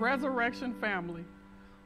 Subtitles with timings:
[0.00, 1.24] Resurrection family.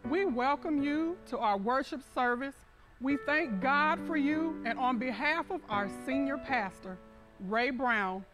[0.09, 2.57] We welcome you to our worship service.
[3.01, 6.99] We thank God for you, and on behalf of our senior pastor,
[7.39, 8.25] Ray Brown,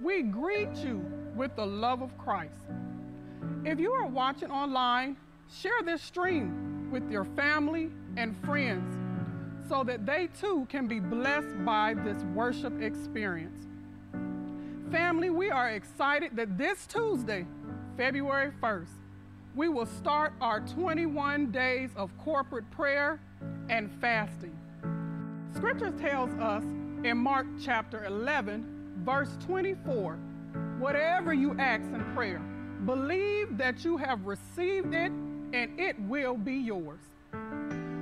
[0.00, 1.02] we greet you
[1.34, 2.58] with the love of Christ.
[3.64, 5.16] If you are watching online,
[5.50, 8.96] share this stream with your family and friends
[9.66, 13.66] so that they too can be blessed by this worship experience.
[14.90, 17.46] Family, we are excited that this Tuesday,
[17.96, 18.88] February 1st,
[19.54, 23.20] we will start our 21 days of corporate prayer
[23.68, 24.56] and fasting.
[25.54, 26.62] Scripture tells us
[27.04, 30.14] in Mark chapter 11, verse 24,
[30.78, 32.40] whatever you ask in prayer,
[32.86, 35.12] believe that you have received it
[35.52, 37.00] and it will be yours.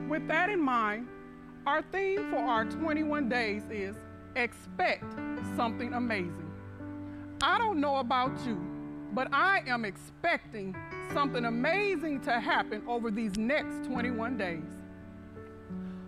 [0.08, 1.08] With that in mind,
[1.66, 3.96] our theme for our 21 days is
[4.36, 5.04] expect
[5.56, 6.50] something amazing.
[7.42, 8.56] I don't know about you,
[9.12, 10.76] but I am expecting
[11.12, 14.62] something amazing to happen over these next 21 days.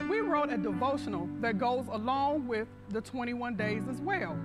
[0.09, 4.37] We wrote a devotional that goes along with the 21 days as well.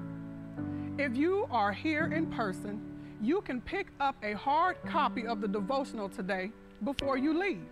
[0.97, 2.81] If you are here in person,
[3.21, 6.51] you can pick up a hard copy of the devotional today
[6.83, 7.65] before you leave.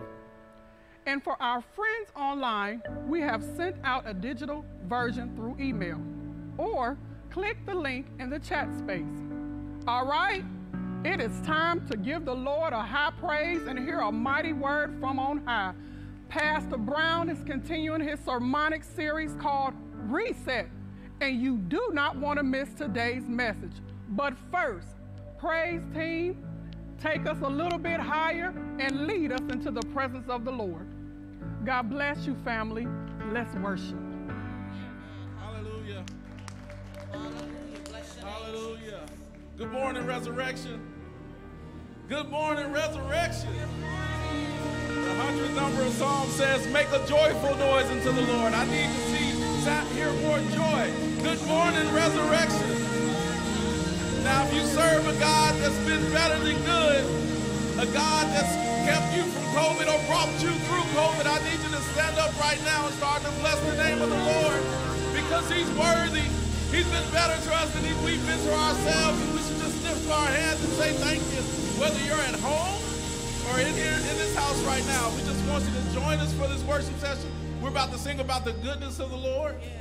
[1.05, 6.01] And for our friends online, we have sent out a digital version through email
[6.57, 6.97] or
[7.29, 9.05] click the link in the chat space.
[9.87, 10.43] All right,
[11.05, 14.97] it is time to give the Lord a high praise and hear a mighty word
[14.99, 15.73] from on high.
[16.29, 20.67] Pastor Brown is continuing his sermonic series called Reset,
[21.21, 23.73] and you do not want to miss today's message.
[24.09, 24.87] But first,
[25.37, 26.43] praise team,
[26.99, 30.87] take us a little bit higher and lead us into the presence of the Lord.
[31.65, 32.87] God bless you, family.
[33.31, 33.95] Let's worship.
[35.39, 36.03] Hallelujah.
[38.21, 39.01] Hallelujah.
[39.55, 40.94] Good morning, resurrection.
[42.07, 43.49] Good morning, resurrection.
[44.93, 48.53] The hundredth number of Psalm says, Make a joyful noise unto the Lord.
[48.53, 49.33] I need to see,
[49.97, 50.85] hear more joy.
[51.25, 52.69] Good morning, resurrection.
[54.21, 57.01] Now, if you serve a God that's been better than good,
[57.81, 58.53] a God that's
[58.85, 62.29] kept you from COVID or brought you through COVID, I need you to stand up
[62.37, 64.61] right now and start to bless the name of the Lord
[65.17, 66.29] because He's worthy.
[66.69, 70.05] He's been better to us than we've been to ourselves, and we should just lift
[70.11, 72.81] our hands and say thank you whether you're at home
[73.51, 75.09] or in here in this house right now.
[75.11, 77.29] We just want you to join us for this worship session.
[77.61, 79.55] We're about to sing about the goodness of the Lord.
[79.61, 79.71] Yes.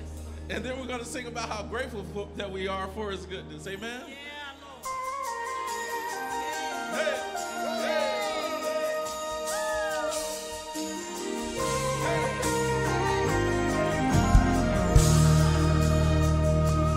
[0.51, 2.05] And then we're going to sing about how grateful
[2.37, 3.67] that we are for his goodness.
[3.67, 4.03] Amen?
[4.09, 4.15] Yeah,
[6.93, 7.15] hey,
[7.83, 8.11] hey.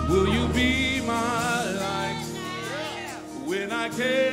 [0.09, 2.24] Will you be my light
[3.46, 4.26] when I cannot?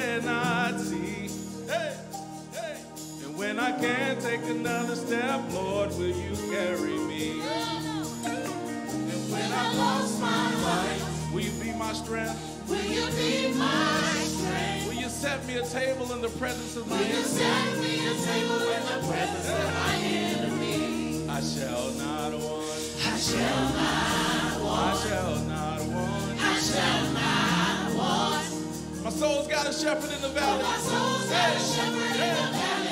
[3.64, 7.40] I can't take another step, Lord, will you carry me?
[7.40, 12.36] And when I lost my life, will you be my strength?
[12.68, 14.86] Will you be my strength?
[14.86, 17.16] Will you set me a table in the presence of my enemies?
[17.16, 21.28] Will you set me a table in the presence of my enemies?
[21.30, 22.84] I shall not want.
[23.00, 24.84] I shall not want.
[24.84, 26.36] I shall not want.
[26.38, 29.04] I shall not want.
[29.04, 30.62] My soul's got a shepherd in the valley.
[30.62, 32.83] Oh, my soul's got a shepherd in the valley.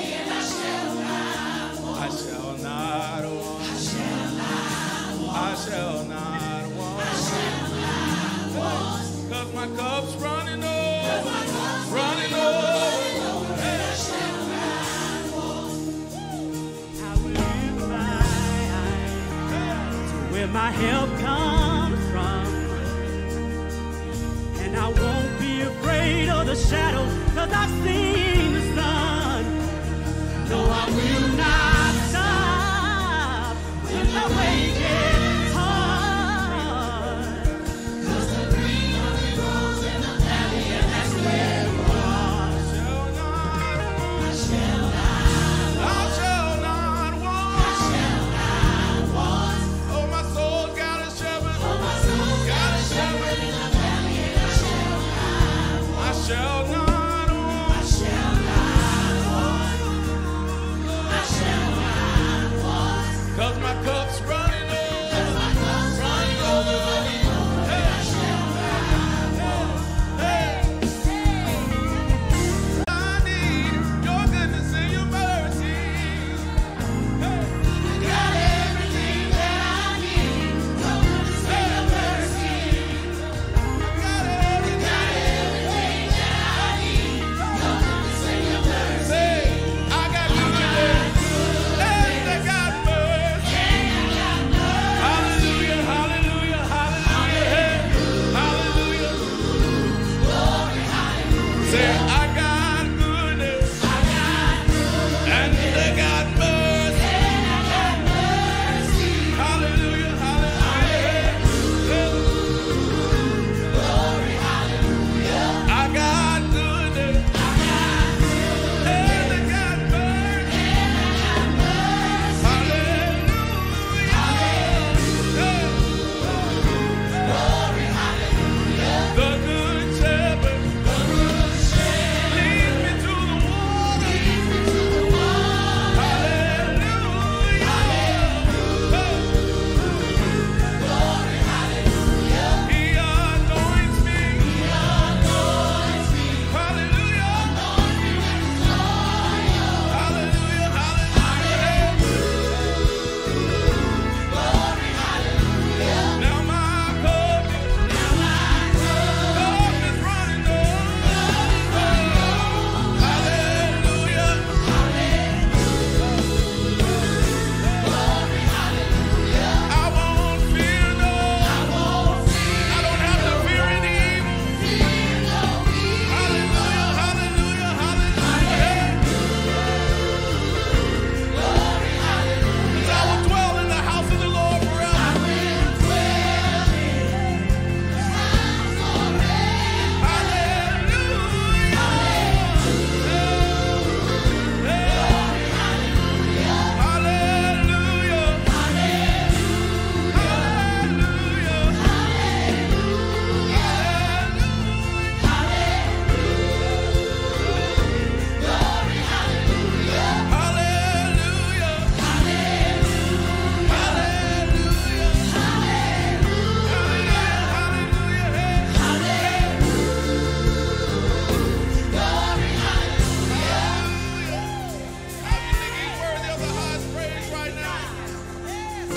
[20.53, 22.45] My help comes from.
[24.63, 29.43] And I won't be afraid of the shadow, cause I've seen the sun.
[30.49, 31.32] No, I will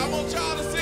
[0.07, 0.76] I'm on child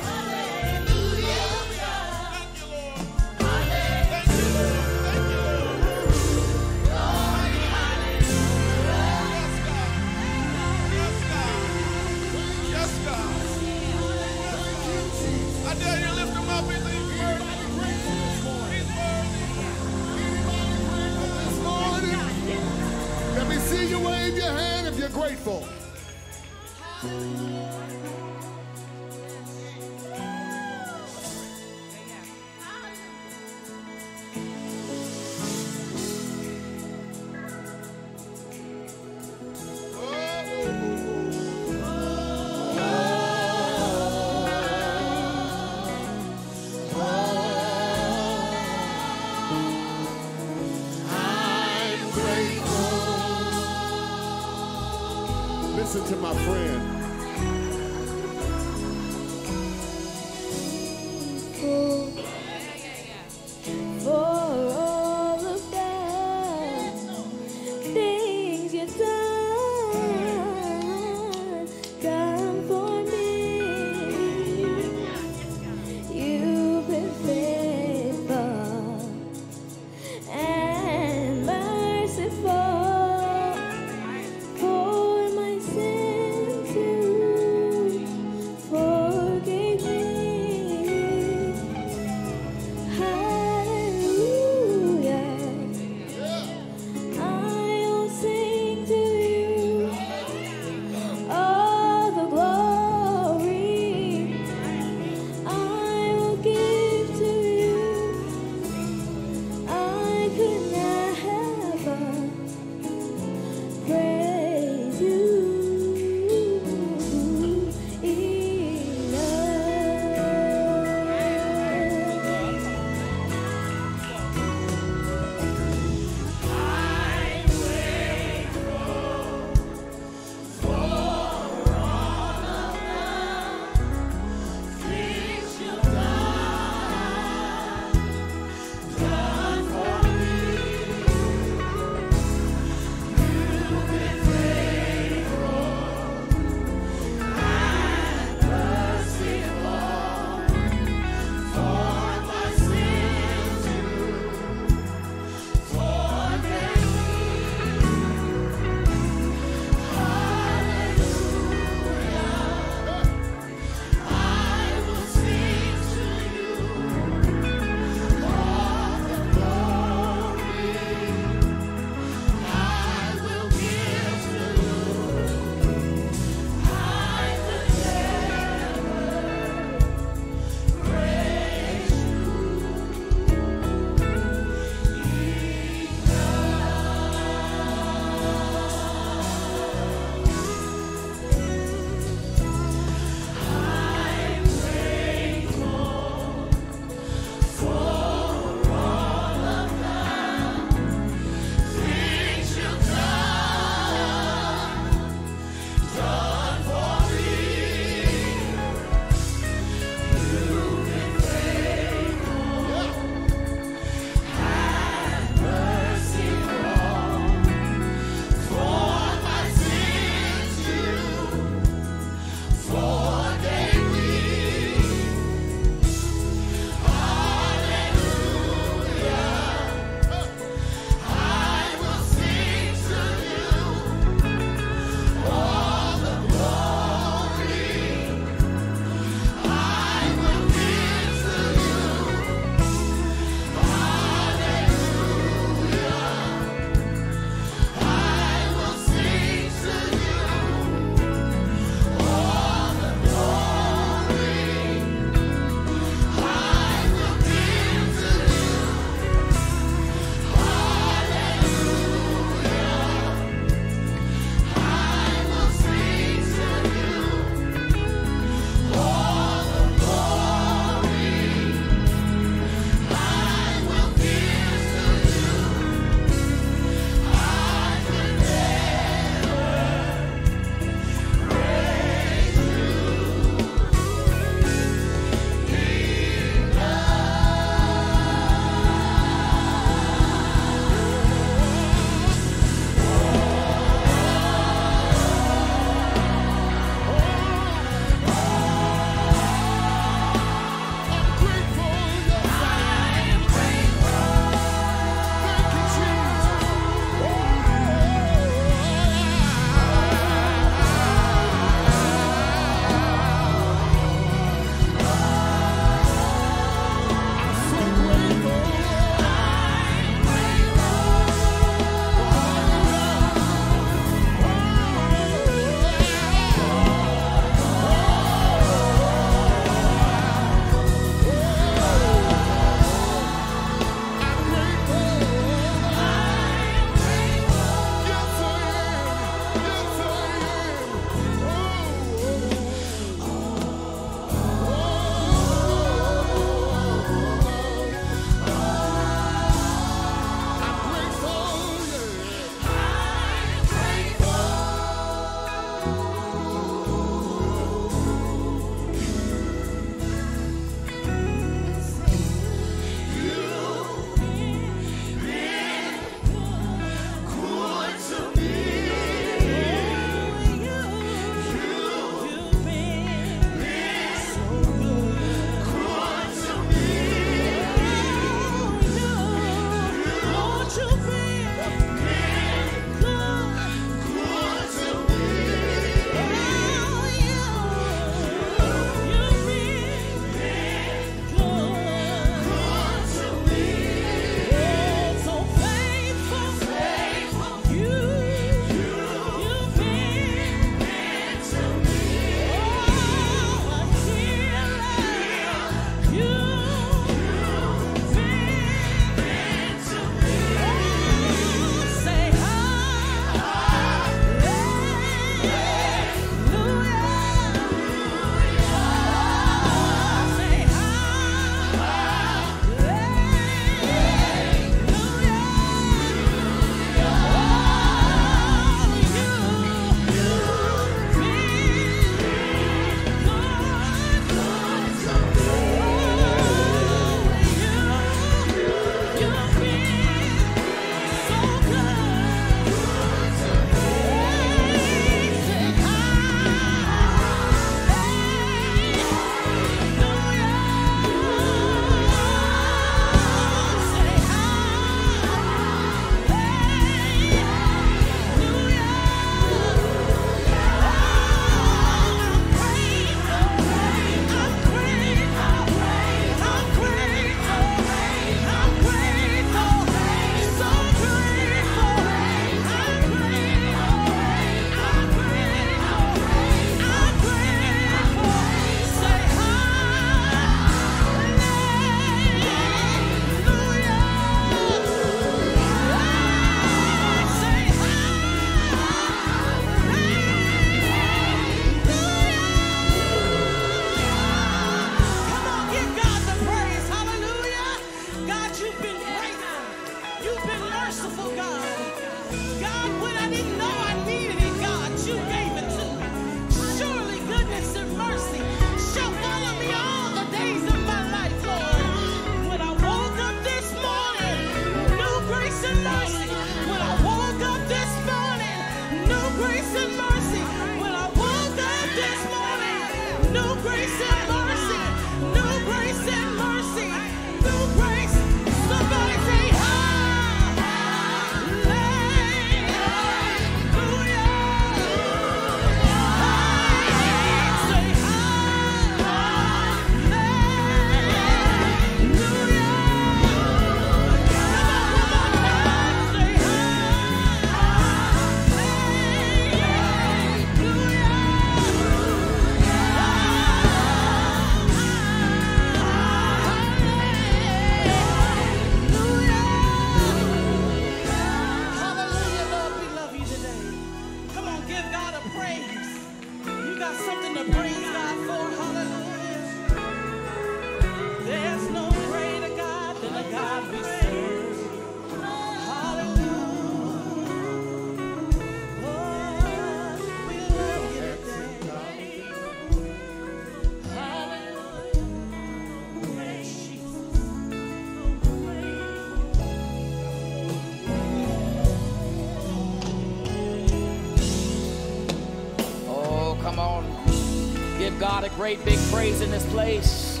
[598.16, 600.00] great big praise in this place.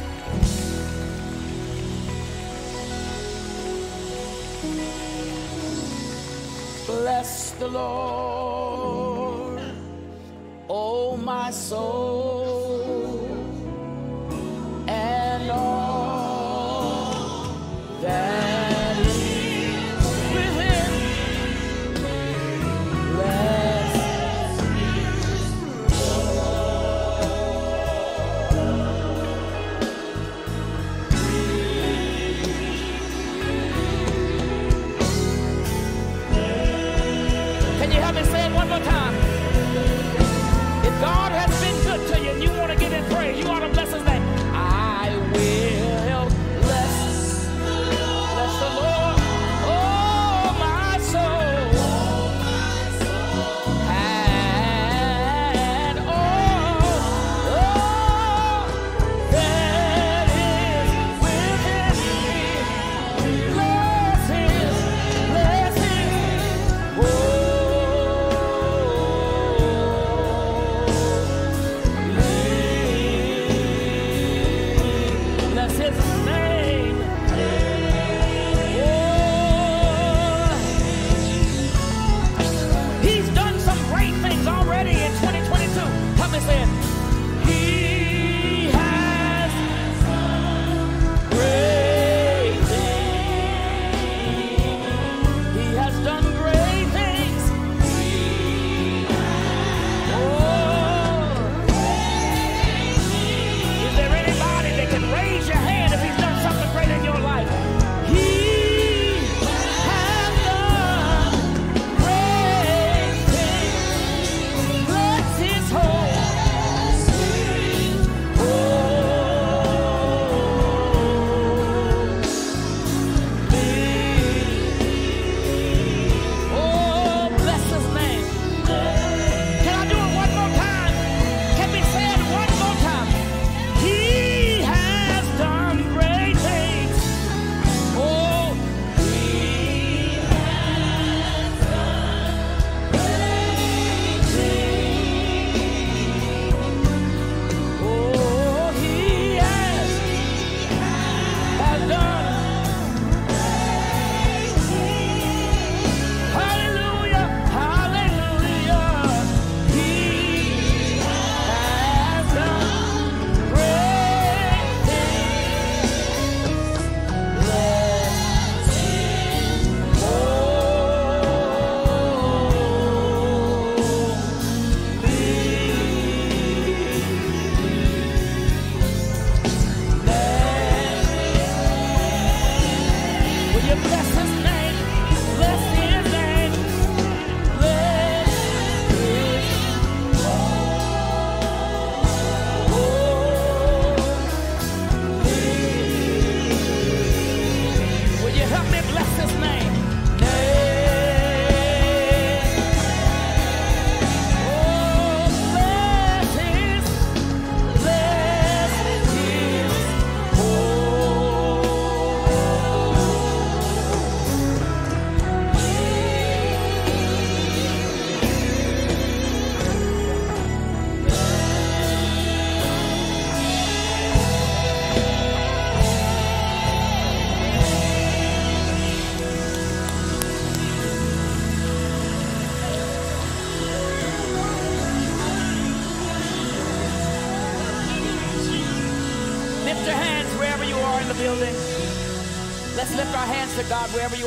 [6.86, 9.60] Bless the Lord,
[10.70, 12.05] oh my soul.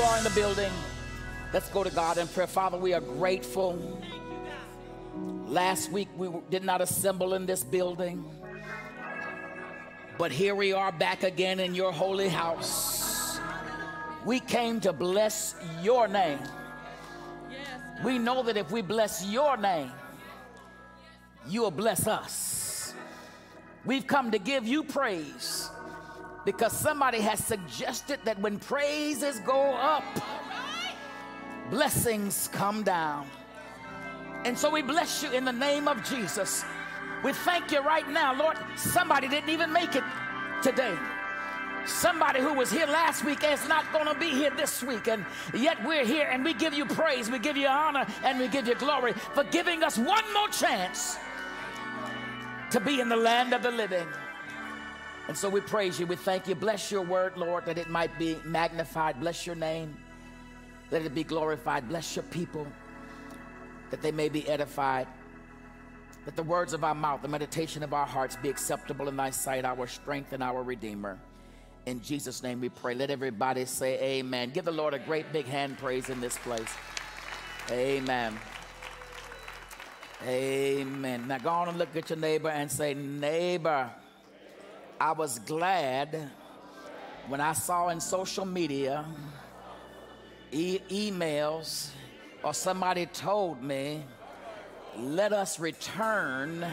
[0.09, 0.71] Are in the building.
[1.53, 2.47] Let's go to God in prayer.
[2.47, 4.01] Father, we are grateful.
[5.45, 8.25] Last week we did not assemble in this building,
[10.17, 13.39] but here we are back again in your holy house.
[14.25, 16.39] We came to bless your name.
[18.03, 19.91] We know that if we bless your name,
[21.47, 22.95] you will bless us.
[23.85, 25.69] We've come to give you praise
[26.49, 30.03] because somebody has suggested that when praises go up,
[31.69, 33.27] blessings come down.
[34.45, 36.65] And so we bless you in the name of Jesus.
[37.23, 38.57] We thank you right now, Lord.
[38.75, 40.03] Somebody didn't even make it
[40.63, 40.97] today.
[41.85, 45.07] Somebody who was here last week is not going to be here this week.
[45.07, 48.47] And yet we're here and we give you praise, we give you honor, and we
[48.47, 51.19] give you glory for giving us one more chance
[52.71, 54.07] to be in the land of the living.
[55.29, 56.07] And so we praise you.
[56.07, 56.55] We thank you.
[56.55, 59.19] Bless your word, Lord, that it might be magnified.
[59.19, 59.95] Bless your name.
[60.89, 61.87] Let it be glorified.
[61.87, 62.65] Bless your people
[63.91, 65.05] that they may be edified.
[66.25, 69.29] Let the words of our mouth, the meditation of our hearts be acceptable in thy
[69.29, 71.19] sight, our strength and our redeemer.
[71.85, 72.95] In Jesus' name we pray.
[72.95, 74.49] Let everybody say amen.
[74.49, 76.73] Give the Lord a great big hand praise in this place.
[77.69, 78.35] Amen.
[80.25, 81.27] Amen.
[81.27, 83.91] Now go on and look at your neighbor and say, Neighbor,
[84.99, 86.29] I was glad
[87.27, 89.05] when I saw in social media,
[90.51, 91.89] e- emails,
[92.43, 94.03] or somebody told me,
[94.97, 96.65] let us return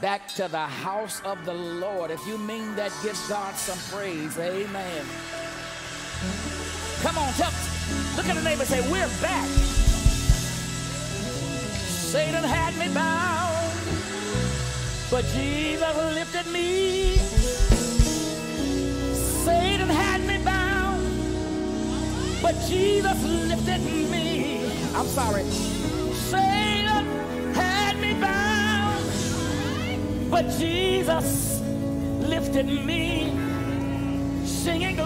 [0.00, 2.10] back to the house of the Lord.
[2.10, 4.38] If you mean that, give God some praise.
[4.38, 5.04] Amen.
[7.02, 7.52] Come on, tell,
[8.16, 9.48] look at the neighbor and say, We're back.
[11.88, 13.53] Satan had me bound,
[15.14, 17.14] but Jesus lifted me.
[19.44, 21.06] Satan had me bound,
[22.42, 24.66] but Jesus lifted me.
[24.96, 25.44] I'm sorry.
[26.32, 27.06] Satan
[27.54, 29.04] had me bound,
[30.32, 31.60] but Jesus
[32.18, 33.30] lifted me.
[34.44, 34.98] Singing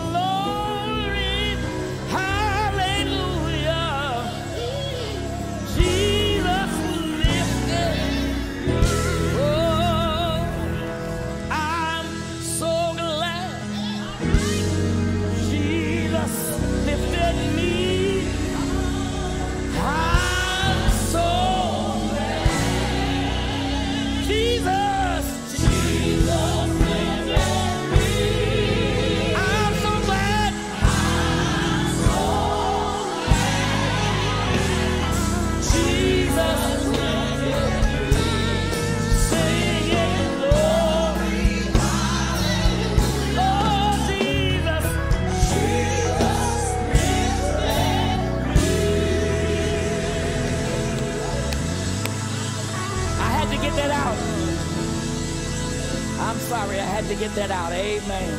[57.19, 57.73] get that out.
[57.73, 58.39] Amen.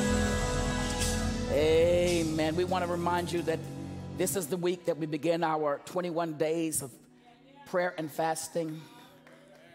[1.52, 2.56] Amen.
[2.56, 3.60] We want to remind you that
[4.18, 6.90] this is the week that we begin our 21 days of
[7.66, 8.80] prayer and fasting,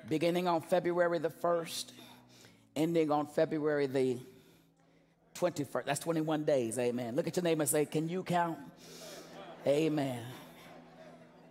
[0.08, 1.92] beginning on February the 1st,
[2.76, 4.16] ending on February the
[5.34, 5.84] 21st.
[5.84, 6.78] That's 21 days.
[6.78, 7.14] Amen.
[7.14, 8.58] Look at your name and say, Can you count?
[9.66, 10.22] Amen.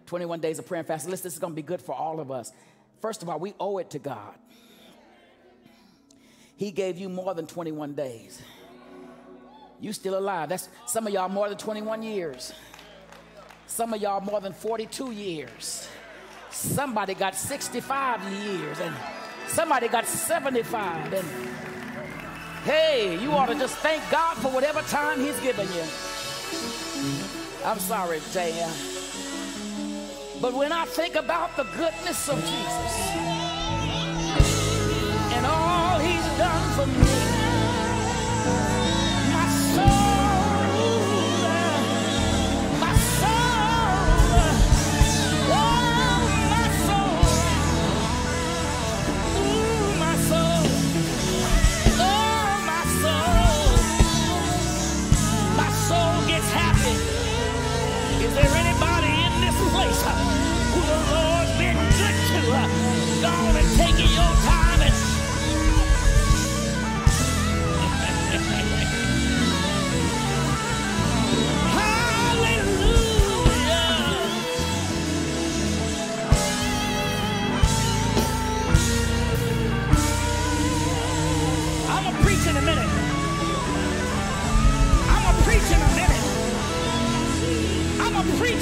[0.07, 1.11] 21 days of prayer and fasting.
[1.11, 2.51] Listen, this is going to be good for all of us.
[2.99, 4.33] First of all, we owe it to God.
[6.55, 8.41] He gave you more than 21 days.
[9.79, 10.49] You still alive.
[10.49, 12.53] That's some of y'all more than 21 years.
[13.67, 15.89] Some of y'all more than 42 years.
[16.51, 18.93] Somebody got 65 years and
[19.47, 21.27] somebody got 75 and
[22.63, 25.83] hey, you ought to just thank God for whatever time he's given you.
[27.65, 28.69] I'm sorry, Jaya.
[30.39, 32.92] But when I think about the goodness of Jesus
[36.75, 37.42] for me,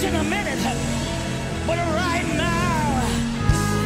[0.02, 0.60] change in a minute,
[1.68, 3.02] but right now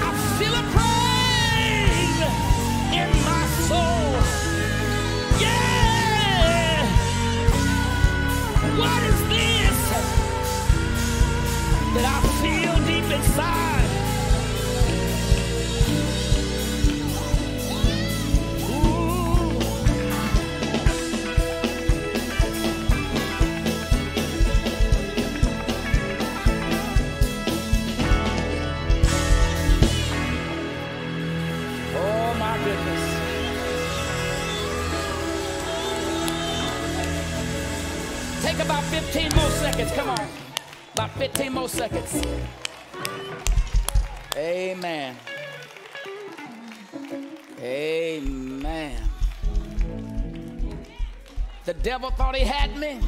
[0.02, 2.22] I feel a praise
[2.94, 4.12] in my soul.
[5.42, 6.86] Yeah,
[8.78, 9.80] what is this
[11.94, 13.65] that I feel deep inside?
[41.26, 42.22] 15 more seconds.
[44.38, 45.16] Amen.
[47.60, 49.02] Amen.
[51.64, 53.00] The devil thought he had me,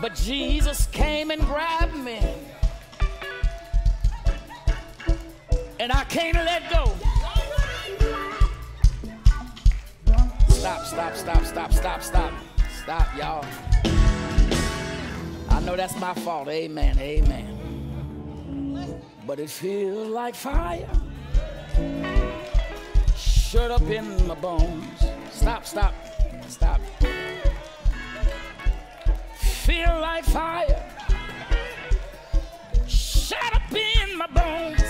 [0.00, 2.18] but Jesus came and grabbed me.
[5.78, 6.92] And I can't let go.
[10.48, 12.32] Stop, stop, stop, stop, stop, stop.
[12.82, 13.71] Stop, y'all.
[15.62, 16.48] I know that's my fault.
[16.48, 16.98] Amen.
[16.98, 17.46] Amen.
[19.24, 20.88] But it feels like fire.
[23.16, 24.84] Shut up in my bones.
[25.30, 25.94] Stop, stop,
[26.48, 26.80] stop.
[29.36, 30.84] Feel like fire.
[32.88, 34.82] Shut up in my bones.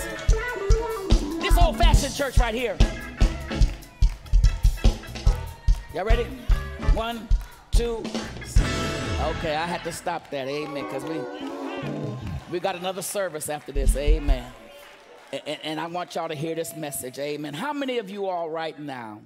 [1.39, 2.75] This old fashioned church right here.
[5.93, 6.23] Y'all ready?
[6.95, 7.27] One,
[7.69, 8.03] two.
[9.23, 10.49] Okay, I had to stop that.
[10.49, 10.83] Amen.
[10.83, 11.17] Because we
[12.51, 13.95] we got another service after this.
[13.95, 14.51] Amen.
[15.31, 17.17] And, and I want y'all to hear this message.
[17.19, 17.53] Amen.
[17.53, 19.21] How many of you all right now,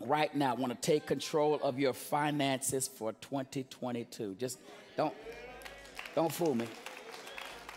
[0.00, 4.34] right now, want to take control of your finances for 2022?
[4.36, 4.60] Just
[4.96, 5.14] don't
[6.14, 6.66] don't fool me.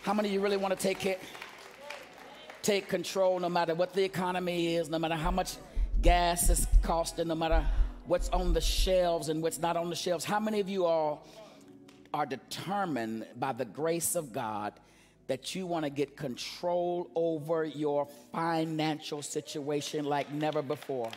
[0.04, 1.20] How many of you really want to take it?
[2.62, 5.58] Take control no matter what the economy is, no matter how much
[6.02, 7.68] gas is costing, no matter
[8.10, 10.26] what's on the shelves and what's not on the shelves.
[10.26, 11.28] How many of you all
[12.12, 14.74] are determined by the grace of God
[15.28, 21.12] that you want to get control over your financial situation like never before?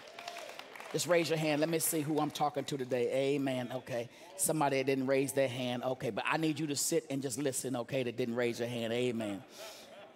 [0.92, 1.60] Just raise your hand.
[1.60, 3.10] Let me see who I'm talking to today.
[3.34, 3.70] Amen.
[3.74, 4.10] Okay.
[4.36, 5.82] Somebody that didn't raise their hand.
[5.84, 6.10] Okay.
[6.10, 7.74] But I need you to sit and just listen.
[7.74, 8.02] Okay.
[8.02, 8.92] That didn't raise your hand.
[8.92, 9.42] Amen.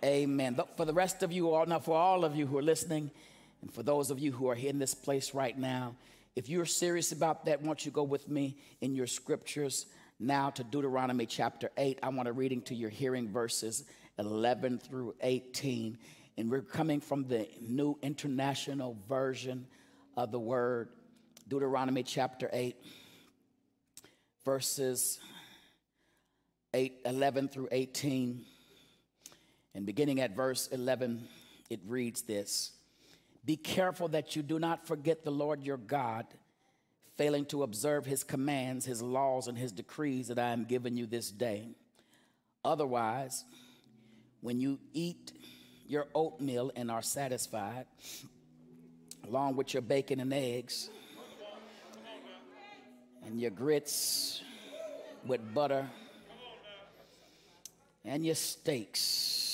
[0.05, 0.61] Amen.
[0.77, 3.11] For the rest of you all, now for all of you who are listening,
[3.63, 5.95] and for those of you who are in this place right now,
[6.37, 9.87] if you're serious about that, won't you go with me in your scriptures
[10.21, 11.99] now to Deuteronomy chapter 8?
[12.03, 13.85] I want to reading to your hearing verses
[14.19, 15.97] 11 through 18.
[16.37, 19.67] And we're coming from the New International Version
[20.15, 20.91] of the Word,
[21.49, 22.77] Deuteronomy chapter 8,
[24.45, 25.19] verses
[26.75, 28.45] 8, 11 through 18.
[29.75, 31.27] And beginning at verse 11,
[31.71, 32.73] it reads this
[33.47, 36.27] Be careful that you do not forget the Lord your God,
[37.17, 41.07] failing to observe his commands, his laws, and his decrees that I am giving you
[41.07, 41.69] this day.
[42.65, 43.45] Otherwise,
[44.41, 45.33] when you eat
[45.87, 47.87] your oatmeal and are satisfied,
[49.25, 50.91] along with your bacon and eggs,
[53.25, 54.43] and your grits
[55.25, 55.89] with butter,
[58.05, 59.46] and your steaks,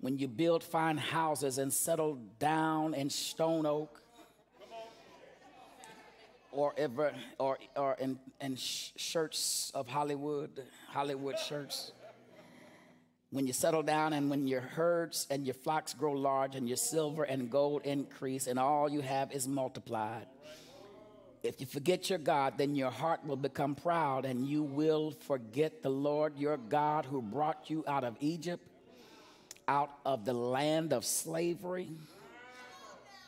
[0.00, 4.02] when you build fine houses and settle down in stone oak,
[6.56, 11.92] or ever, or, or in, in sh- shirts of Hollywood, Hollywood shirts.
[13.30, 16.78] When you settle down and when your herds and your flocks grow large and your
[16.78, 20.26] silver and gold increase and all you have is multiplied.
[21.42, 25.82] If you forget your God, then your heart will become proud and you will forget
[25.82, 28.66] the Lord your God who brought you out of Egypt,
[29.68, 31.90] out of the land of slavery.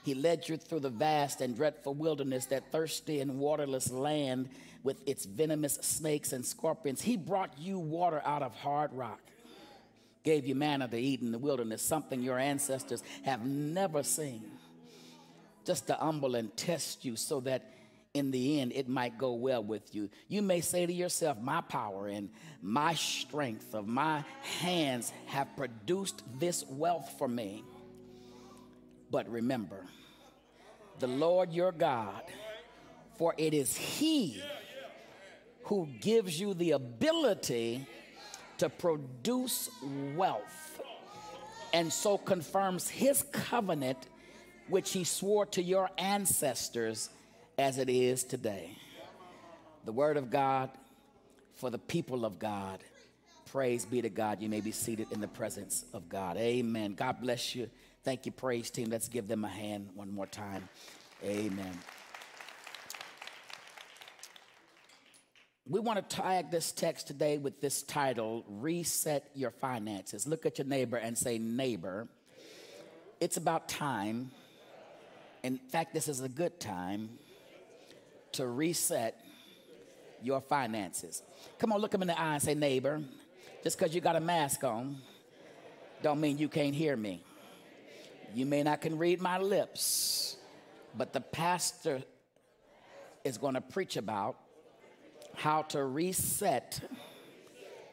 [0.05, 4.49] He led you through the vast and dreadful wilderness, that thirsty and waterless land
[4.83, 7.03] with its venomous snakes and scorpions.
[7.03, 9.21] He brought you water out of hard rock,
[10.25, 14.45] gave you manna to eat in the wilderness, something your ancestors have never seen,
[15.67, 17.71] just to humble and test you so that
[18.19, 20.11] in the end it might go well with you.
[20.29, 24.25] You may say to yourself, My power and my strength of my
[24.61, 27.65] hands have produced this wealth for me.
[29.11, 29.87] But remember,
[30.99, 32.23] the Lord your God,
[33.17, 34.43] for it is He
[35.65, 37.87] who gives you the ability
[38.59, 39.71] to produce
[40.17, 40.81] wealth
[41.73, 43.99] and so confirms His covenant,
[44.69, 47.11] which He swore to your ancestors
[47.59, 48.71] as it is today.
[49.85, 50.71] The Word of God
[51.57, 52.79] for the people of God.
[53.51, 54.41] Praise be to God.
[54.41, 56.37] You may be seated in the presence of God.
[56.37, 56.95] Amen.
[56.95, 57.69] God bless you.
[58.05, 58.89] Thank you, praise team.
[58.91, 60.69] Let's give them a hand one more time.
[61.25, 61.77] Amen.
[65.71, 70.27] we want to tag this text today with this title Reset Your Finances.
[70.27, 72.09] Look at your neighbor and say, Neighbor,
[73.21, 74.31] it's about time.
[75.43, 77.11] In fact, this is a good time
[78.39, 79.21] to reset
[80.23, 81.23] your finances.
[81.59, 83.03] Come on, look him in the eye and say, Neighbor,
[83.65, 84.97] just because you got a mask on,
[86.03, 87.25] don't mean you can't hear me.
[88.33, 90.37] You may not can read my lips,
[90.97, 92.03] but the pastor
[93.25, 94.37] is going to preach about
[95.35, 96.81] how to reset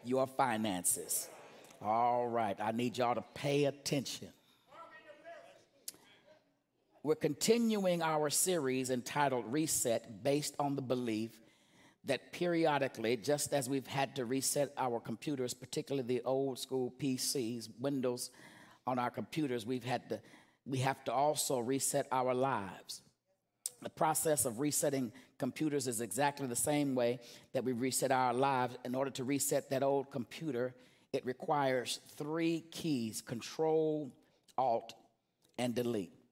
[0.03, 1.27] your finances.
[1.81, 4.29] All right, I need y'all to pay attention.
[7.05, 11.39] We're continuing our series entitled Reset based on the belief
[12.05, 17.69] that periodically, just as we've had to reset our computers, particularly the old school PCs,
[17.79, 18.31] Windows
[18.87, 20.19] on our computers, we've had to,
[20.65, 23.03] we have to also reset our lives.
[23.83, 27.19] The process of resetting computers is exactly the same way
[27.53, 28.77] that we reset our lives.
[28.83, 30.73] In order to reset that old computer,
[31.13, 34.11] it requires three keys control,
[34.57, 34.95] alt,
[35.59, 36.24] and delete.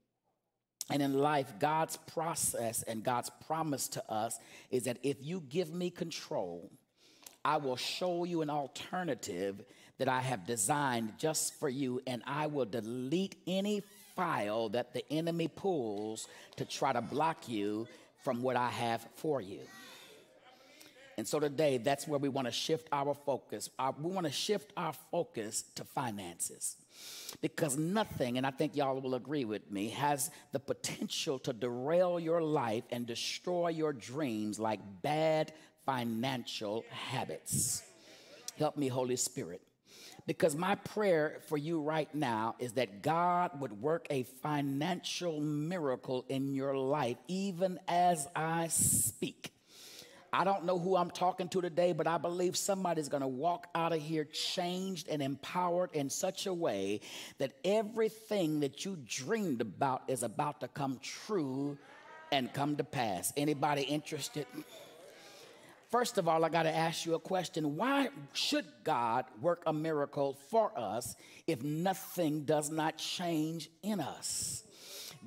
[0.89, 4.37] And in life, God's process and God's promise to us
[4.69, 6.69] is that if you give me control,
[7.45, 9.63] I will show you an alternative
[9.97, 13.83] that I have designed just for you, and I will delete any
[14.15, 16.27] file that the enemy pulls
[16.57, 17.87] to try to block you
[18.23, 19.59] from what I have for you.
[21.17, 23.69] And so today, that's where we want to shift our focus.
[23.77, 26.77] Our, we want to shift our focus to finances.
[27.41, 32.19] Because nothing, and I think y'all will agree with me, has the potential to derail
[32.19, 35.53] your life and destroy your dreams like bad
[35.85, 37.83] financial habits.
[38.57, 39.61] Help me, Holy Spirit.
[40.25, 46.23] Because my prayer for you right now is that God would work a financial miracle
[46.29, 49.51] in your life, even as I speak.
[50.35, 53.67] I don't know who I'm talking to today, but I believe somebody's going to walk
[53.75, 57.01] out of here changed and empowered in such a way
[57.37, 61.77] that everything that you dreamed about is about to come true
[62.31, 63.31] and come to pass.
[63.37, 64.47] Anybody interested?
[65.91, 67.77] First of all, I got to ask you a question.
[67.77, 71.15] Why should God work a miracle for us
[71.45, 74.62] if nothing does not change in us?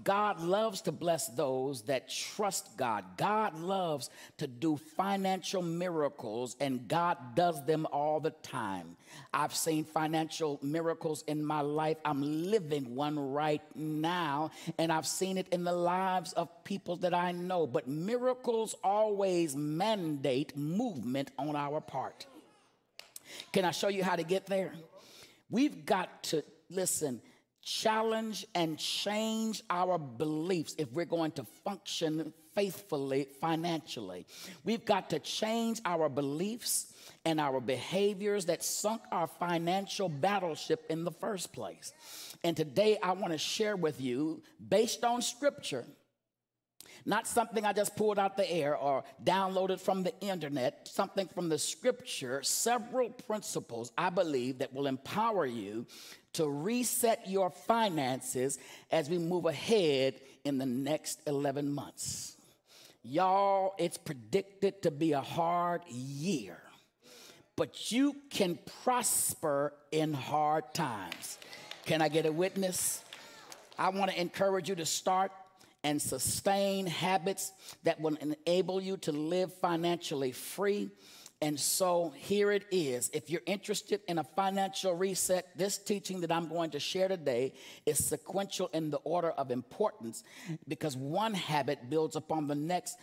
[0.05, 3.05] God loves to bless those that trust God.
[3.17, 8.97] God loves to do financial miracles, and God does them all the time.
[9.33, 11.97] I've seen financial miracles in my life.
[12.05, 17.15] I'm living one right now, and I've seen it in the lives of people that
[17.15, 17.67] I know.
[17.67, 22.27] But miracles always mandate movement on our part.
[23.53, 24.73] Can I show you how to get there?
[25.51, 27.21] We've got to listen
[27.67, 34.25] challenge and change our beliefs if we're going to function faithfully financially.
[34.65, 36.93] We've got to change our beliefs
[37.25, 41.93] and our behaviors that sunk our financial battleship in the first place.
[42.45, 45.85] And today I want to share with you, based on scripture,
[47.05, 51.49] not something I just pulled out the air or downloaded from the internet, something from
[51.49, 55.87] the scripture, several principles I believe that will empower you
[56.37, 58.59] to reset your finances
[58.91, 60.15] as we move ahead
[60.45, 62.37] in the next 11 months.
[63.03, 66.59] Y'all, it's predicted to be a hard year,
[67.57, 71.39] but you can prosper in hard times.
[71.87, 73.03] Can I get a witness?
[73.79, 75.33] I want to encourage you to start
[75.85, 77.53] and sustain habits
[77.85, 80.91] that will enable you to live financially free
[81.43, 83.11] and so here it is.
[83.13, 87.53] If you're interested in a financial reset, this teaching that I'm going to share today
[87.85, 90.25] is sequential in the order of importance
[90.67, 92.97] because one habit builds upon the next.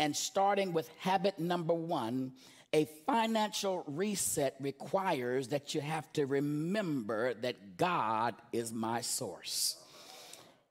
[0.00, 2.32] And starting with habit number one,
[2.72, 9.76] a financial reset requires that you have to remember that God is my source.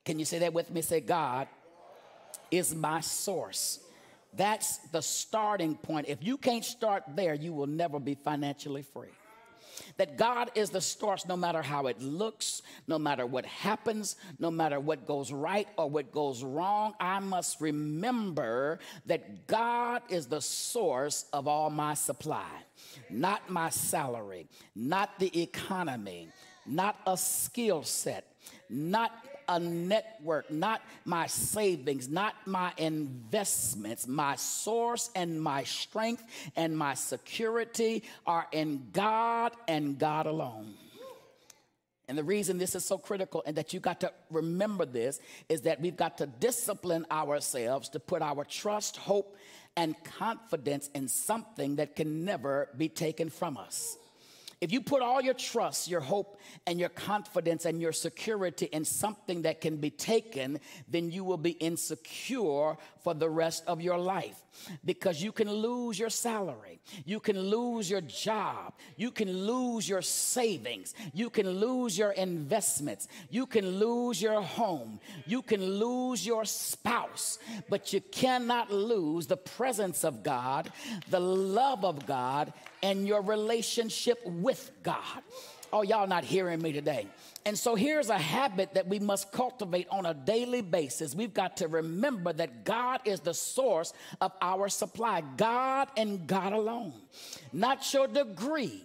[0.04, 0.82] Can you say that with me?
[0.82, 1.48] Say, God
[2.52, 3.80] is my source.
[4.34, 6.08] That's the starting point.
[6.08, 9.10] If you can't start there, you will never be financially free.
[9.98, 14.52] That God is the source no matter how it looks, no matter what happens, no
[14.52, 16.94] matter what goes right or what goes wrong.
[17.00, 22.50] I must remember that God is the source of all my supply,
[23.10, 26.30] not my salary, not the economy,
[26.66, 28.26] not a skill set,
[28.70, 29.12] not
[29.50, 34.08] a network, not my savings, not my investments.
[34.08, 36.24] My source and my strength
[36.56, 40.76] and my security are in God and God alone.
[42.08, 45.62] And the reason this is so critical and that you got to remember this is
[45.62, 49.36] that we've got to discipline ourselves to put our trust, hope,
[49.76, 53.99] and confidence in something that can never be taken from us.
[54.62, 56.38] If you put all your trust, your hope,
[56.68, 61.38] and your confidence and your security in something that can be taken, then you will
[61.38, 64.44] be insecure for the rest of your life
[64.86, 70.02] because you can lose your salary, you can lose your job, you can lose your
[70.02, 76.46] savings, you can lose your investments, you can lose your home, you can lose your
[76.46, 77.40] spouse,
[77.70, 80.72] but you cannot lose the presence of God,
[81.10, 85.24] the love of God, and your relationship with God.
[85.72, 87.08] Oh, y'all not hearing me today.
[87.46, 91.16] And so here's a habit that we must cultivate on a daily basis.
[91.16, 96.54] We've got to remember that God is the source of our supply, God and God
[96.54, 96.94] alone.
[97.54, 98.84] Not your degree,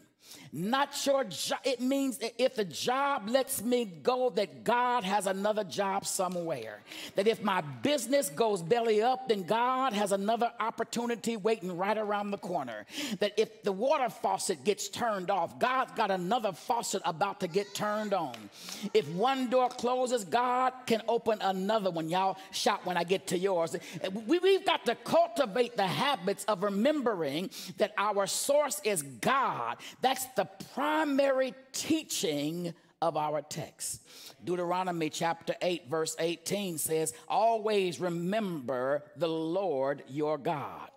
[0.55, 1.59] not your job.
[1.65, 6.79] It means that if the job lets me go, that God has another job somewhere.
[7.17, 12.31] That if my business goes belly up, then God has another opportunity waiting right around
[12.31, 12.87] the corner.
[13.19, 17.75] That if the water faucet gets turned off, God's got another faucet about to get
[17.75, 18.37] turned on.
[18.95, 22.09] If one door closes, God can open another one.
[22.09, 23.75] Y'all shout when I get to yours.
[24.27, 29.79] We, we've got to cultivate the habits of remembering that our source is God.
[30.01, 30.44] That's the
[30.75, 34.03] primary teaching of our text.
[34.43, 40.89] Deuteronomy chapter 8, verse 18 says, Always remember the Lord your God.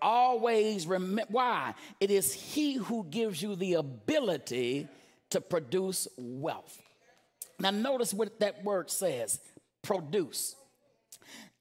[0.00, 1.30] Always remember.
[1.30, 1.74] Why?
[2.00, 4.88] It is He who gives you the ability
[5.30, 6.80] to produce wealth.
[7.58, 9.38] Now, notice what that word says
[9.82, 10.56] produce.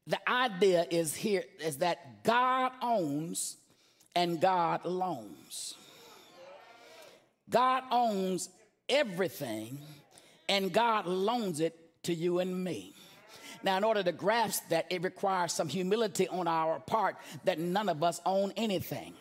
[0.08, 3.58] The idea is here is that God owns
[4.16, 5.76] and God loans.
[7.52, 8.50] God owns
[8.90, 9.78] everything
[10.50, 12.96] and God loans it to you and me.
[13.64, 17.90] Now, in order to grasp that, it requires some humility on our part that none
[17.90, 19.14] of us own anything.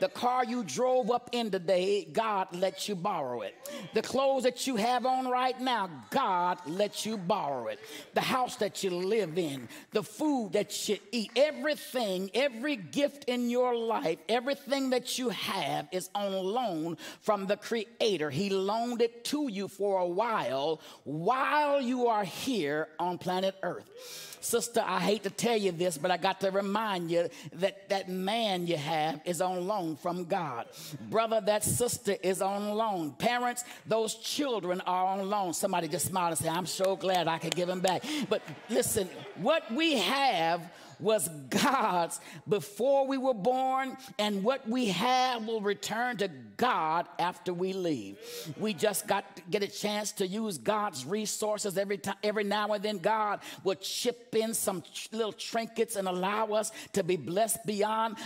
[0.00, 3.54] The car you drove up in today, God let you borrow it.
[3.94, 7.78] The clothes that you have on right now, God let you borrow it.
[8.14, 13.50] The house that you live in, the food that you eat, everything, every gift in
[13.50, 18.30] your life, everything that you have is on loan from the Creator.
[18.30, 23.84] He loaned it to you for a while while you are here on planet Earth.
[24.40, 28.08] Sister, I hate to tell you this, but I got to remind you that that
[28.08, 30.66] man you have is on loan from God.
[31.08, 33.12] Brother, that sister is on loan.
[33.12, 35.52] Parents, those children are on loan.
[35.52, 38.04] Somebody just smile and say, I'm so glad I could give them back.
[38.28, 40.60] But listen, what we have
[41.02, 47.52] was God's before we were born, and what we have will return to God after
[47.54, 48.18] we leave.
[48.58, 52.72] We just got to get a chance to use God's resources every time, every now
[52.72, 52.98] and then.
[52.98, 58.16] God will chip in some little trinkets and allow us to be blessed beyond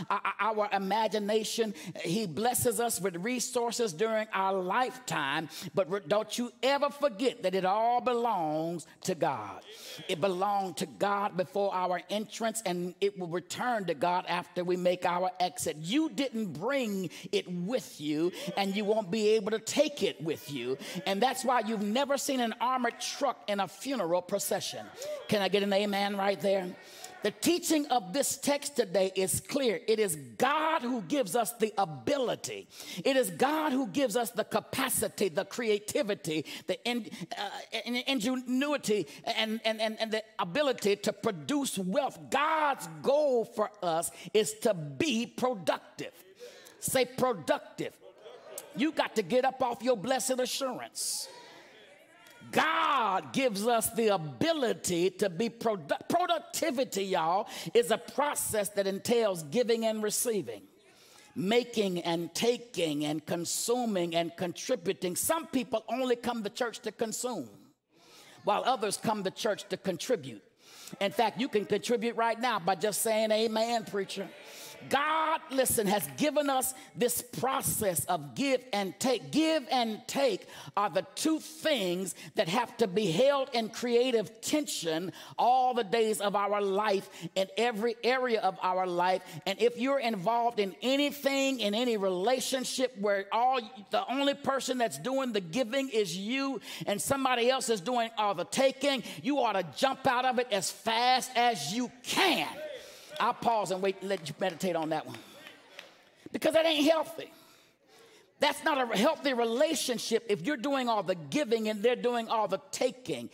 [0.41, 1.75] our, imagination.
[2.03, 7.65] He blesses us with resources during our lifetime, but don't you ever forget that it
[7.65, 9.61] all belongs to God.
[10.09, 14.77] It belonged to God before our entrance and it will return to God after we
[14.77, 15.77] make our exit.
[15.81, 20.51] You didn't bring it with you, and you won't be able to take it with
[20.51, 20.79] you.
[21.07, 24.87] And that's why you've never seen an armored truck in a funeral procession.
[25.29, 26.69] Can I get an amen right there?
[27.25, 29.81] The teaching of this text today is clear.
[29.89, 32.69] It is God who gives us the ability.
[33.03, 37.09] It is God who gives us the capacity, the creativity, the in,
[37.39, 39.07] uh, ingenuity,
[39.39, 42.19] and, and, and, and the ability to produce wealth.
[42.29, 46.13] God's goal for us is to be productive.
[46.81, 47.97] Say productive.
[48.77, 51.27] You got to get up off your blessed assurance.
[52.55, 59.43] God gives us the ability to be produ- productivity, y'all, is a process that entails
[59.45, 60.63] giving and receiving,
[61.35, 65.17] making and taking and consuming and contributing.
[65.17, 67.49] Some people only come to church to consume,
[68.45, 70.43] while others come to church to contribute.
[71.01, 74.29] In fact, you can contribute right now by just saying, Amen, preacher.
[74.89, 79.31] God, listen, has given us this process of give and take.
[79.31, 85.13] Give and take are the two things that have to be held in creative tension
[85.39, 89.23] all the days of our life in every area of our life.
[89.47, 93.61] And if you're involved in anything, in any relationship where all
[93.91, 98.35] the only person that's doing the giving is you and somebody else is doing all
[98.35, 102.49] the taking, you ought to jump out of it as fast as you can.
[103.21, 105.19] I'll pause and wait and let you meditate on that one.
[106.33, 107.31] Because that ain't healthy.
[108.41, 112.49] That's not a healthy relationship if you're doing all the giving and they're doing all
[112.49, 113.31] the taking.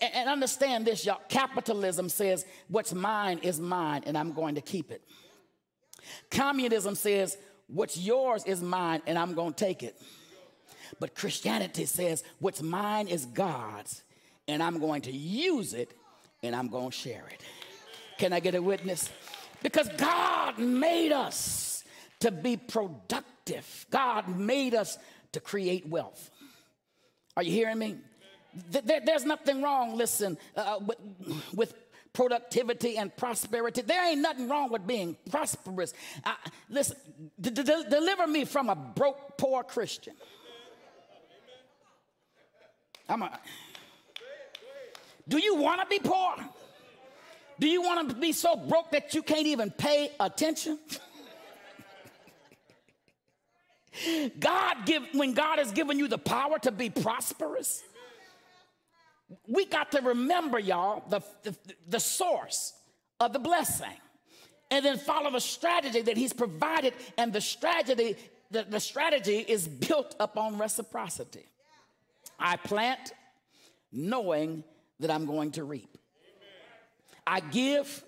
[0.00, 1.20] And understand this, y'all.
[1.28, 5.02] Capitalism says, what's mine is mine, and I'm going to keep it.
[6.30, 10.00] Communism says, what's yours is mine, and I'm going to take it.
[11.00, 14.02] But Christianity says, what's mine is God's,
[14.46, 15.90] and I'm going to use it,
[16.42, 17.40] and I'm going to share it.
[18.18, 19.08] Can I get a witness?
[19.62, 21.84] Because God made us
[22.20, 23.86] to be productive.
[23.90, 24.98] God made us
[25.32, 26.30] to create wealth.
[27.36, 27.96] Are you hearing me?
[28.70, 30.98] There- there's nothing wrong, listen, uh, with,
[31.54, 31.74] with
[32.12, 33.80] productivity and prosperity.
[33.80, 35.94] There ain't nothing wrong with being prosperous.
[36.22, 36.34] Uh,
[36.68, 36.96] listen,
[37.40, 40.14] d- d- deliver me from a broke, poor Christian.
[43.08, 43.40] I'm a,
[45.26, 46.34] do you want to be poor?
[47.62, 50.80] Do you want to be so broke that you can't even pay attention?
[54.40, 57.84] God give when God has given you the power to be prosperous.
[59.46, 61.54] We got to remember, y'all, the, the,
[61.88, 62.72] the source
[63.20, 63.96] of the blessing.
[64.72, 66.94] And then follow the strategy that he's provided.
[67.16, 68.16] And the strategy,
[68.50, 71.46] the, the strategy is built upon reciprocity.
[72.40, 73.12] I plant
[73.92, 74.64] knowing
[74.98, 75.96] that I'm going to reap.
[77.26, 78.04] I give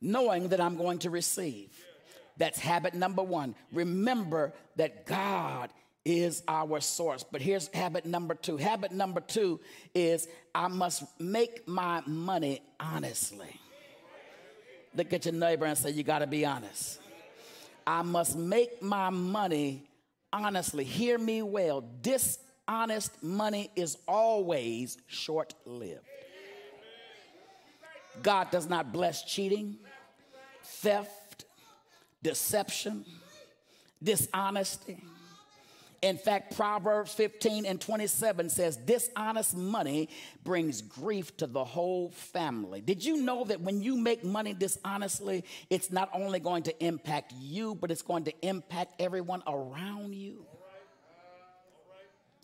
[0.00, 1.70] knowing that I'm going to receive.
[2.36, 3.54] That's habit number one.
[3.72, 5.70] Remember that God
[6.04, 7.24] is our source.
[7.24, 8.56] But here's habit number two.
[8.56, 9.60] Habit number two
[9.94, 13.60] is I must make my money honestly.
[14.96, 17.00] Look at your neighbor and say, You got to be honest.
[17.86, 19.88] I must make my money
[20.32, 20.84] honestly.
[20.84, 21.84] Hear me well.
[22.02, 26.06] Dishonest money is always short lived.
[28.22, 29.76] God does not bless cheating,
[30.62, 31.44] theft,
[32.22, 33.04] deception,
[34.02, 35.02] dishonesty.
[36.04, 40.10] In fact, Proverbs 15 and 27 says, Dishonest money
[40.42, 42.82] brings grief to the whole family.
[42.82, 47.32] Did you know that when you make money dishonestly, it's not only going to impact
[47.40, 50.44] you, but it's going to impact everyone around you?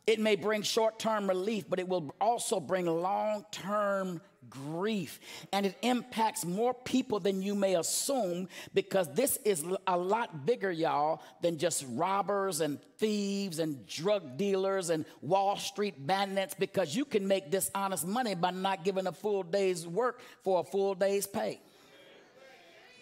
[0.06, 5.20] It may bring short term relief, but it will also bring long term grief.
[5.52, 10.70] And it impacts more people than you may assume because this is a lot bigger,
[10.70, 17.04] y'all, than just robbers and thieves and drug dealers and Wall Street bandits because you
[17.04, 21.26] can make dishonest money by not giving a full day's work for a full day's
[21.26, 21.60] pay.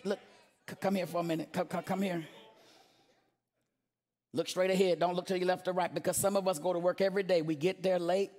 [0.04, 0.18] Look,
[0.68, 1.52] c- come here for a minute.
[1.52, 2.26] Come, come, come here.
[4.32, 5.00] Look straight ahead.
[5.00, 7.22] Don't look to your left or right because some of us go to work every
[7.22, 7.42] day.
[7.42, 8.30] We get there late,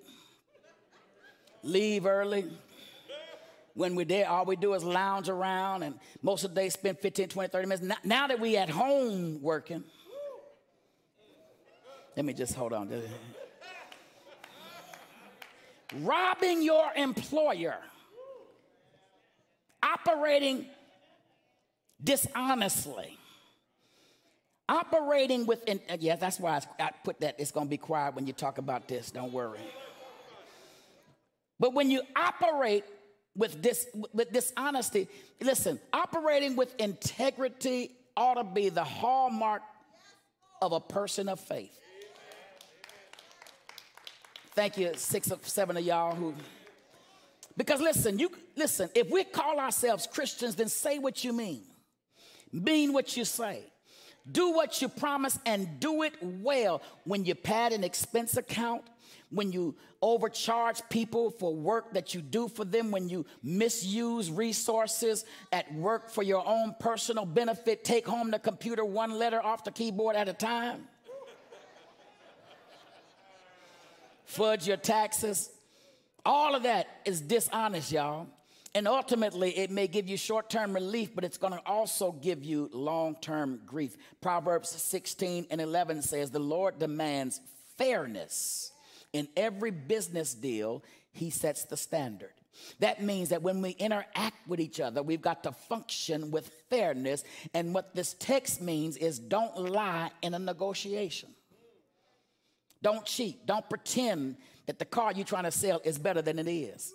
[1.63, 2.45] leave early.
[3.79, 6.99] When we're there, all we do is lounge around and most of the day spend
[6.99, 7.81] 15, 20, 30 minutes.
[7.81, 9.85] Now, now that we at home working,
[12.17, 12.91] let me just hold on.
[16.01, 17.77] Robbing your employer,
[19.81, 20.65] operating
[22.03, 23.17] dishonestly
[24.67, 28.13] operating within uh, yeah that's why I, I put that it's going to be quiet
[28.13, 29.59] when you talk about this don't worry
[31.59, 32.85] but when you operate
[33.39, 35.07] with this with dishonesty
[35.41, 39.61] listen operating with integrity ought to be the hallmark
[40.61, 41.75] of a person of faith
[44.53, 46.35] thank you six or seven of y'all who
[47.55, 51.63] because listen you listen if we call ourselves christians then say what you mean
[52.51, 53.63] mean what you say
[54.31, 56.81] do what you promise and do it well.
[57.03, 58.83] When you pad an expense account,
[59.31, 65.25] when you overcharge people for work that you do for them, when you misuse resources
[65.51, 69.71] at work for your own personal benefit, take home the computer one letter off the
[69.71, 70.87] keyboard at a time,
[74.25, 75.51] fudge your taxes,
[76.25, 78.27] all of that is dishonest, y'all.
[78.75, 82.43] And ultimately, it may give you short term relief, but it's going to also give
[82.43, 83.97] you long term grief.
[84.21, 87.41] Proverbs 16 and 11 says, The Lord demands
[87.77, 88.68] fairness
[89.13, 92.33] in every business deal, He sets the standard.
[92.79, 97.23] That means that when we interact with each other, we've got to function with fairness.
[97.53, 101.29] And what this text means is don't lie in a negotiation.
[102.81, 103.45] Don't cheat.
[103.45, 106.93] Don't pretend that the car you're trying to sell is better than it is.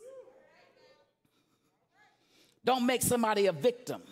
[2.65, 4.03] Don't make somebody a victim.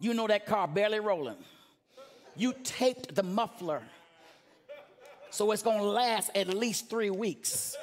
[0.00, 1.36] You know that car barely rolling.
[2.36, 3.82] You taped the muffler
[5.30, 7.76] so it's gonna last at least three weeks.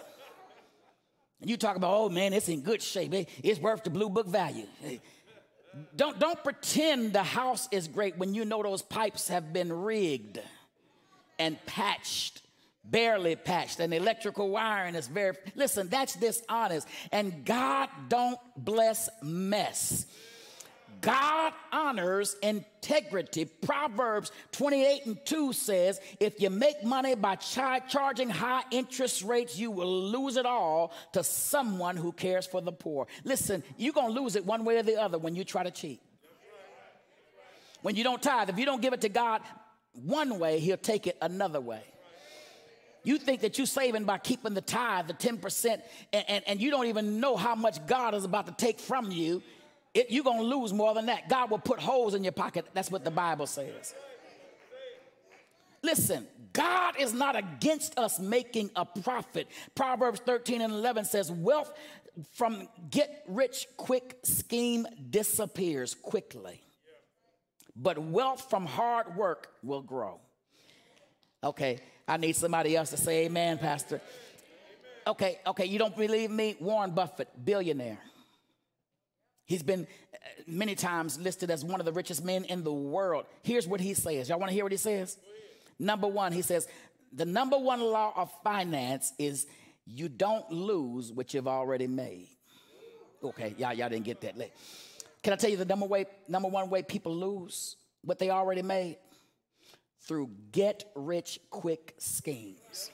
[1.41, 3.13] And you talk about, oh man, it's in good shape.
[3.43, 4.65] It's worth the blue book value.
[5.95, 10.39] Don't, don't pretend the house is great when you know those pipes have been rigged
[11.37, 12.41] and patched
[12.89, 20.05] barely patched and electrical wiring is very listen that's dishonest and god don't bless mess
[21.01, 23.45] God honors integrity.
[23.45, 29.71] Proverbs 28 and 2 says, If you make money by charging high interest rates, you
[29.71, 33.07] will lose it all to someone who cares for the poor.
[33.23, 35.71] Listen, you're going to lose it one way or the other when you try to
[35.71, 36.01] cheat.
[37.81, 39.41] When you don't tithe, if you don't give it to God
[39.93, 41.81] one way, He'll take it another way.
[43.03, 45.81] You think that you're saving by keeping the tithe, the 10%,
[46.11, 49.11] and, and, and you don't even know how much God is about to take from
[49.11, 49.41] you
[49.97, 51.27] it, you're going to lose more than that.
[51.27, 52.65] God will put holes in your pocket.
[52.73, 53.95] That's what the Bible says.
[55.81, 59.47] Listen, God is not against us making a profit.
[59.73, 61.73] Proverbs 13 and 11 says, Wealth
[62.33, 66.61] from get rich quick scheme disappears quickly,
[67.75, 70.19] but wealth from hard work will grow.
[71.43, 74.01] Okay, I need somebody else to say amen, Pastor.
[75.05, 76.55] Okay, okay, you don't believe me?
[76.59, 77.99] Warren Buffett, billionaire.
[79.47, 83.25] He's been uh, many times listed as one of the richest men in the world.
[83.41, 84.29] Here's what he says.
[84.29, 85.17] Y'all want to hear what he says?
[85.79, 86.67] Number one, he says,
[87.13, 89.47] the number one law of finance is
[89.85, 92.27] you don't lose what you've already made.
[93.23, 94.35] Okay, y'all, y'all didn't get that.
[95.23, 98.61] Can I tell you the number way, number one way people lose what they already
[98.61, 98.97] made?
[100.01, 102.91] Through get rich quick schemes.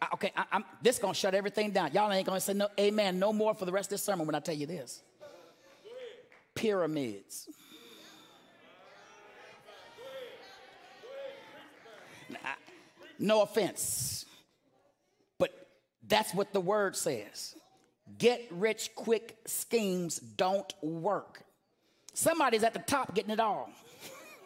[0.00, 1.92] I, okay, I, am this gonna shut everything down.
[1.92, 4.34] Y'all ain't gonna say no, amen, no more for the rest of this sermon when
[4.34, 5.02] I tell you this.
[6.54, 7.48] Pyramids.
[13.18, 14.26] no offense,
[15.38, 15.50] but
[16.06, 17.56] that's what the word says.
[18.16, 21.42] Get rich quick schemes don't work.
[22.14, 23.70] Somebody's at the top getting it all.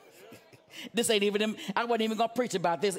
[0.94, 2.98] this ain't even, I wasn't even gonna preach about this.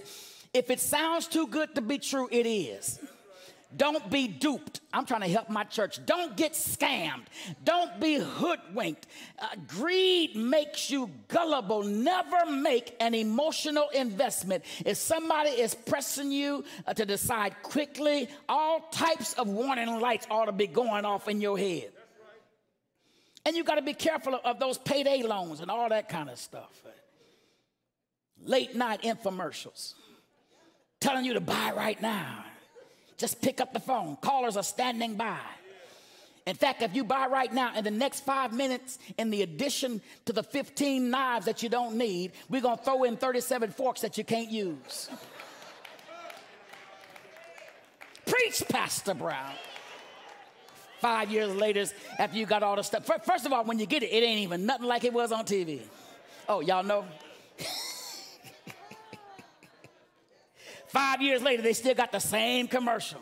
[0.54, 3.00] If it sounds too good to be true, it is.
[3.76, 4.82] Don't be duped.
[4.92, 6.00] I'm trying to help my church.
[6.06, 7.26] Don't get scammed.
[7.64, 9.08] Don't be hoodwinked.
[9.40, 11.82] Uh, greed makes you gullible.
[11.84, 14.64] Never make an emotional investment.
[14.86, 20.46] If somebody is pressing you uh, to decide quickly, all types of warning lights ought
[20.46, 21.92] to be going off in your head.
[23.46, 26.30] And you got to be careful of, of those payday loans and all that kind
[26.30, 26.84] of stuff.
[28.46, 29.96] Late night infomercials
[31.04, 32.46] telling you to buy right now.
[33.18, 34.18] Just pick up the phone.
[34.22, 35.38] Callers are standing by.
[36.46, 40.02] In fact, if you buy right now, in the next five minutes, in the addition
[40.26, 44.02] to the 15 knives that you don't need, we're going to throw in 37 forks
[44.02, 45.10] that you can't use.
[48.26, 49.54] Preach, Pastor Brown.
[51.00, 51.86] Five years later,
[52.18, 53.06] after you got all the stuff.
[53.26, 55.44] First of all, when you get it, it ain't even nothing like it was on
[55.44, 55.82] TV.
[56.48, 57.06] Oh, y'all know?
[60.94, 63.20] Five years later, they still got the same commercial.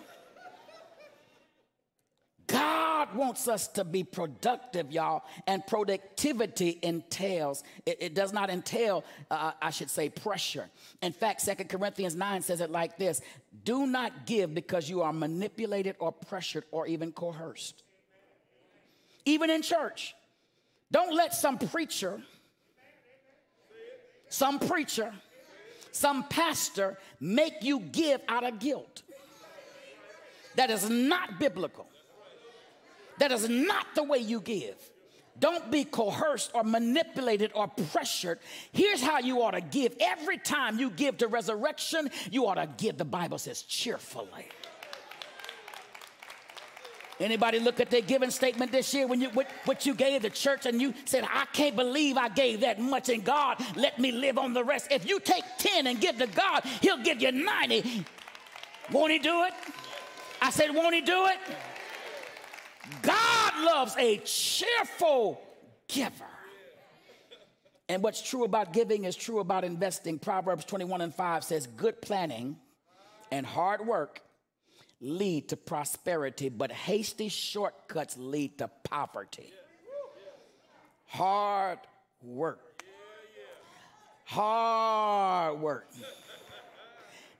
[2.48, 9.06] God wants us to be productive, y'all, and productivity entails, it, it does not entail,
[9.30, 10.70] uh, I should say, pressure.
[11.02, 13.22] In fact, Second Corinthians 9 says it like this
[13.64, 17.84] Do not give because you are manipulated or pressured or even coerced.
[19.24, 20.14] Even in church,
[20.92, 22.22] don't let some preacher,
[24.28, 25.14] some preacher,
[25.92, 29.04] some pastor make you give out of guilt.
[30.56, 31.88] That is not biblical.
[33.20, 34.76] That is not the way you give.
[35.40, 38.40] Don't be coerced or manipulated or pressured.
[38.74, 39.96] Here's how you ought to give.
[40.00, 44.48] Every time you give to resurrection, you ought to give, the Bible says, cheerfully.
[47.22, 50.30] Anybody look at their giving statement this year when you what, what you gave the
[50.30, 54.12] church and you said, I can't believe I gave that much and God let me
[54.12, 54.88] live on the rest.
[54.92, 58.06] If you take 10 and give to God, He'll give you 90.
[58.92, 59.54] Won't He do it?
[60.42, 61.38] I said, Won't He do it?
[63.04, 65.42] God loves a cheerful
[65.88, 66.26] giver.
[67.88, 70.18] And what's true about giving is true about investing.
[70.18, 72.58] Proverbs 21 and 5 says, Good planning
[73.32, 74.22] and hard work
[75.02, 79.52] lead to prosperity, but hasty shortcuts lead to poverty.
[81.08, 81.80] Hard
[82.24, 82.84] work.
[84.26, 85.88] Hard work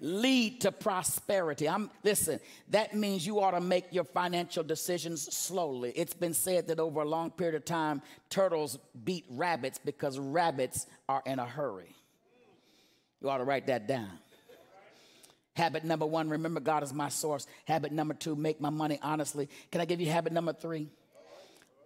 [0.02, 1.70] lead to prosperity.
[1.70, 2.40] I'm listen,
[2.70, 5.94] that means you ought to make your financial decisions slowly.
[5.96, 10.88] It's been said that over a long period of time, turtles beat rabbits because rabbits
[11.08, 11.96] are in a hurry.
[13.22, 14.18] You ought to write that down.
[15.54, 17.46] Habit number one, remember God is my source.
[17.66, 19.50] Habit number two, make my money honestly.
[19.72, 20.90] Can I give you habit number three?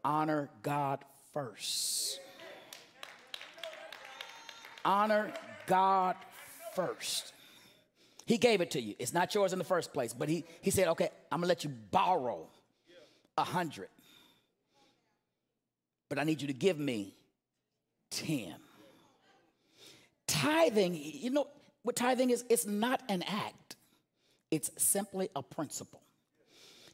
[0.04, 1.00] Honor God
[1.34, 2.20] first.
[4.84, 5.34] Honor
[5.66, 6.16] God
[6.76, 7.34] first.
[8.28, 8.96] He gave it to you.
[9.00, 11.64] It's not yours in the first place, but he, he said, okay, I'm gonna let
[11.64, 12.48] you borrow
[13.38, 13.90] a hundred.
[16.08, 17.16] But I need you to give me
[18.12, 18.54] 10.
[20.28, 21.48] Tithing, you know
[21.86, 22.44] what tithing is?
[22.50, 23.76] It's not an act,
[24.52, 26.02] it's simply a principle.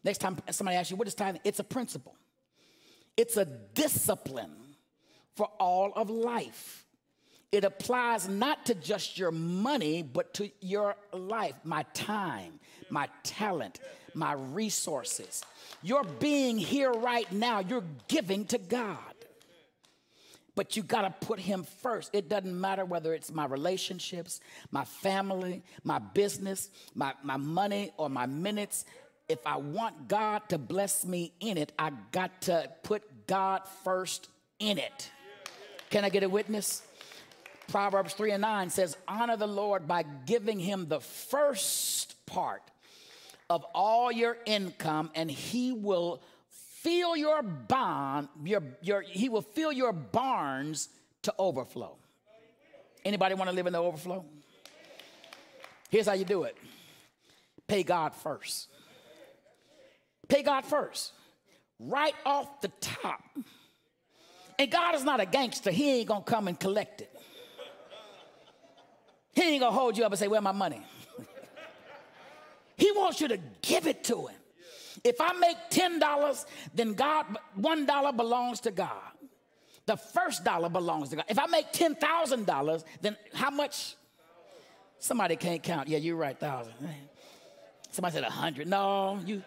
[0.04, 1.42] Next time somebody asks you, what is tithing?
[1.44, 2.16] It's a principle,
[3.16, 4.52] it's a discipline
[5.36, 6.86] for all of life.
[7.54, 13.80] It applies not to just your money, but to your life, my time, my talent,
[14.14, 15.44] my resources.
[15.84, 19.11] Your being here right now, you're giving to God.
[20.62, 22.12] But you got to put him first.
[22.14, 28.12] It doesn't matter whether it's my relationships, my family, my business, my, my money, or
[28.12, 28.86] my minutes.
[29.28, 34.28] If I want God to bless me in it, I got to put God first
[34.60, 35.10] in it.
[35.90, 36.84] Can I get a witness?
[37.70, 42.62] Proverbs 3 and 9 says, Honor the Lord by giving him the first part
[43.50, 46.22] of all your income, and he will
[46.82, 47.44] fill your
[48.44, 50.90] your, your, he will fill your barns
[51.24, 51.98] to overflow.
[53.06, 54.26] Anybody want to live in the overflow?
[55.90, 56.58] Here's how you do it
[57.68, 58.68] pay God first.
[60.28, 61.14] Pay God first.
[61.80, 63.22] Right off the top.
[64.60, 65.72] And God is not a gangster.
[65.72, 67.14] He ain't gonna come and collect it.
[69.34, 70.82] He ain't gonna hold you up and say, Where my money?
[72.78, 74.41] he wants you to give it to him.
[75.04, 76.46] If I make $10,
[76.76, 77.26] then God,
[77.60, 79.12] $1 belongs to God.
[79.88, 81.26] The first dollar belongs to God.
[81.28, 83.96] If I make $10,000, then how much?
[85.00, 85.88] Somebody can't count.
[85.88, 86.74] Yeah, you're right, thousand.
[87.92, 88.68] Somebody said a hundred.
[88.68, 89.42] No, you.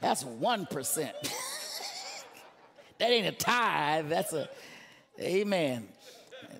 [0.00, 1.16] That's one percent.
[2.98, 4.08] that ain't a tithe.
[4.10, 4.48] That's a,
[5.18, 5.88] amen.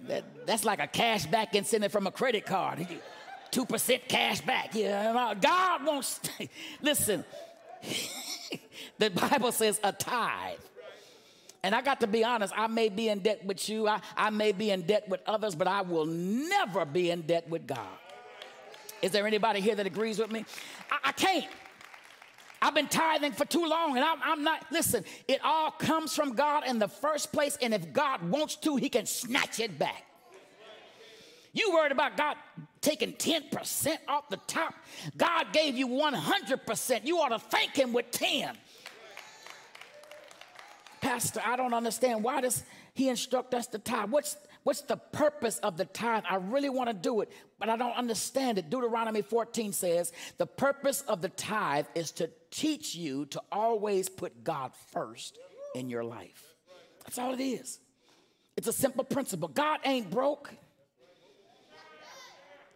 [0.09, 2.87] That, that's like a cash back incentive from a credit card.
[3.53, 4.75] 2% cash back.
[4.75, 6.21] Yeah, uh, God wants,
[6.83, 7.25] listen,
[8.99, 10.59] the Bible says a tithe.
[11.63, 14.31] And I got to be honest, I may be in debt with you, I, I
[14.31, 17.99] may be in debt with others, but I will never be in debt with God.
[19.03, 20.45] Is there anybody here that agrees with me?
[20.91, 21.47] I, I can't.
[22.63, 26.35] I've been tithing for too long and I'm, I'm, not, listen, it all comes from
[26.35, 30.05] God in the first place, and if God wants to, He can snatch it back.
[31.53, 32.37] You worried about God
[32.81, 34.75] taking 10% off the top?
[35.17, 37.05] God gave you 100%.
[37.05, 38.57] You ought to thank Him with 10.
[41.01, 42.23] Pastor, I don't understand.
[42.23, 42.63] Why does
[42.95, 44.11] He instruct us to tithe?
[44.11, 46.25] What's What's the purpose of the tithe?
[46.29, 48.69] I really want to do it, but I don't understand it.
[48.69, 54.45] Deuteronomy 14 says the purpose of the tithe is to teach you to always put
[54.45, 55.39] God first
[55.75, 56.45] in your life.
[57.05, 57.79] That's all it is.
[58.57, 59.49] It's a simple principle.
[59.49, 60.51] God ain't broke.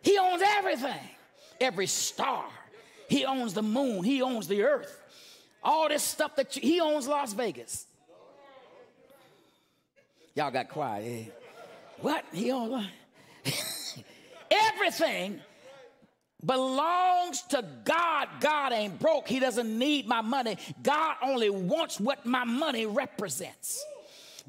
[0.04, 1.00] He owns everything,
[1.60, 2.44] every star.
[3.08, 4.04] He owns the moon.
[4.04, 5.00] He owns the earth.
[5.62, 7.86] All this stuff that you, he owns Las Vegas.
[10.34, 11.04] Y'all got quiet.
[11.06, 11.30] Eh?
[12.00, 12.24] What?
[12.32, 12.86] He owns
[14.50, 15.40] everything
[16.44, 18.28] belongs to God.
[18.40, 19.26] God ain't broke.
[19.26, 20.58] He doesn't need my money.
[20.82, 23.82] God only wants what my money represents.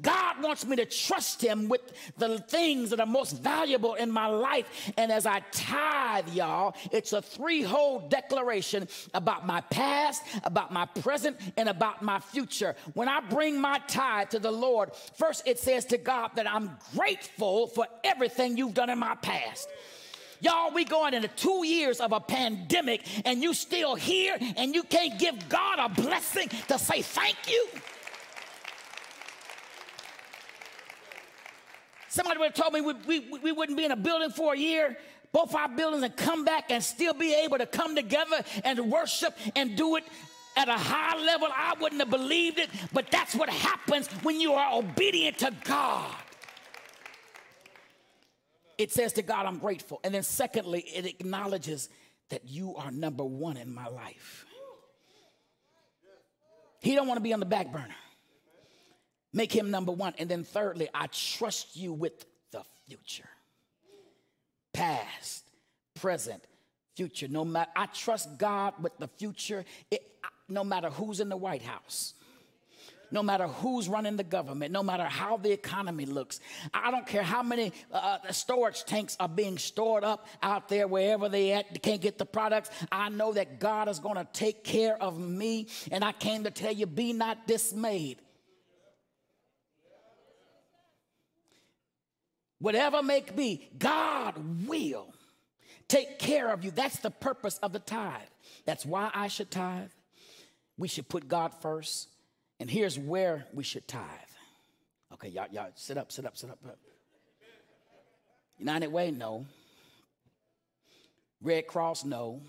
[0.02, 1.80] God wants me to trust Him with
[2.18, 4.92] the things that are most valuable in my life.
[4.96, 11.38] And as I tithe, y'all, it's a three-hold declaration about my past, about my present,
[11.56, 12.74] and about my future.
[12.94, 16.76] When I bring my tithe to the Lord, first it says to God that I'm
[16.94, 19.68] grateful for everything you've done in my past.
[20.40, 24.82] Y'all, we going into two years of a pandemic and you still here and you
[24.82, 27.66] can't give God a blessing to say thank you.
[32.16, 34.58] Somebody would have told me we, we, we wouldn't be in a building for a
[34.58, 34.96] year,
[35.32, 39.36] both our buildings, and come back and still be able to come together and worship
[39.54, 40.04] and do it
[40.56, 41.48] at a high level.
[41.54, 46.10] I wouldn't have believed it, but that's what happens when you are obedient to God.
[48.78, 50.00] It says to God, I'm grateful.
[50.02, 51.90] And then, secondly, it acknowledges
[52.30, 54.46] that you are number one in my life.
[56.80, 57.94] He don't want to be on the back burner.
[59.32, 60.14] Make him number one.
[60.18, 63.28] And then thirdly, I trust you with the future.
[64.72, 65.44] Past,
[65.94, 66.42] present,
[66.96, 67.28] future.
[67.28, 69.64] No matter, I trust God with the future.
[69.90, 70.02] It,
[70.48, 72.14] no matter who's in the White House
[73.10, 76.40] no matter who's running the government, no matter how the economy looks.
[76.72, 81.28] I don't care how many uh, storage tanks are being stored up out there wherever
[81.28, 82.70] they at, they can't get the products.
[82.90, 86.50] I know that God is going to take care of me, and I came to
[86.50, 88.20] tell you, be not dismayed.
[92.58, 94.34] Whatever may be, God
[94.66, 95.12] will
[95.88, 96.70] take care of you.
[96.70, 98.20] That's the purpose of the tithe.
[98.64, 99.90] That's why I should tithe.
[100.78, 102.08] We should put God first.
[102.58, 104.02] And here's where we should tithe.
[105.12, 106.58] Okay, y'all, y'all, sit up, sit up, sit up.
[106.66, 106.78] up.
[108.58, 109.46] United Way, no.
[111.42, 112.40] Red Cross, no.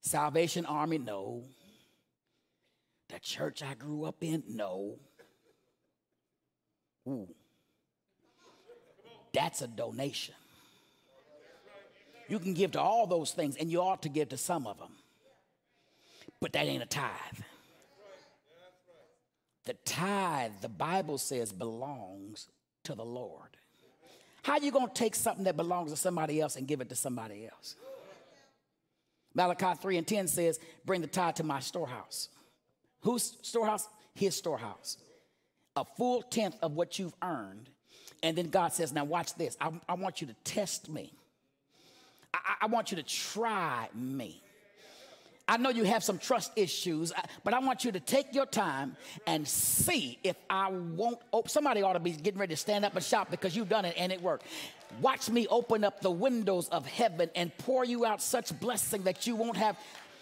[0.00, 1.44] Salvation Army, no.
[3.08, 4.96] The church I grew up in, no.
[7.08, 7.28] Ooh.
[9.32, 10.34] That's a donation.
[12.28, 14.78] You can give to all those things, and you ought to give to some of
[14.78, 14.92] them.
[16.40, 17.10] But that ain't a tithe.
[19.64, 22.48] The tithe, the Bible says, belongs
[22.84, 23.56] to the Lord.
[24.42, 26.94] How you going to take something that belongs to somebody else and give it to
[26.94, 27.74] somebody else?
[29.34, 32.28] Malachi 3 and 10 says, Bring the tithe to my storehouse.
[33.02, 33.86] Whose storehouse?
[34.14, 34.96] His storehouse.
[35.76, 37.68] A full tenth of what you've earned.
[38.22, 39.56] And then God says, Now watch this.
[39.60, 41.12] I, I want you to test me.
[42.34, 44.42] I, I want you to try me.
[45.50, 47.10] I know you have some trust issues,
[47.42, 48.96] but I want you to take your time
[49.26, 51.18] and see if I won't.
[51.32, 51.48] Open.
[51.48, 53.94] Somebody ought to be getting ready to stand up and shout because you've done it
[53.96, 54.44] and it worked.
[55.00, 59.26] Watch me open up the windows of heaven and pour you out such blessing that
[59.26, 59.78] you won't have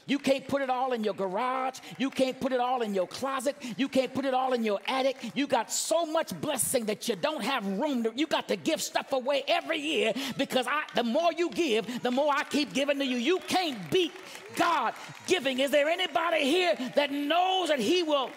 [0.07, 1.81] you can't put it all in your garage.
[1.99, 3.57] You can't put it all in your closet.
[3.77, 5.17] You can't put it all in your attic.
[5.35, 8.81] You got so much blessing that you don't have room to, you got to give
[8.81, 13.01] stuff away every year because I, the more you give, the more I keep giving
[13.01, 13.17] to you.
[13.17, 14.13] You can't beat
[14.55, 14.95] God
[15.27, 15.59] giving.
[15.59, 18.31] Is there anybody here that knows that He will?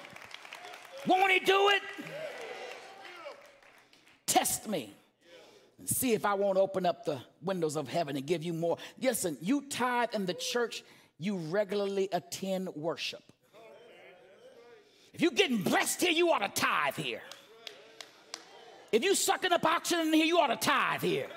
[1.05, 1.81] Won't He do it?
[4.25, 4.91] Test me
[5.77, 8.77] and see if I won't open up the windows of heaven and give you more.
[8.99, 10.83] Listen, you tithe in the church
[11.19, 13.21] you regularly attend worship.
[15.13, 17.21] If you're getting blessed here, you ought to tithe here.
[18.91, 21.27] If you sucking up oxygen here, you ought to tithe here.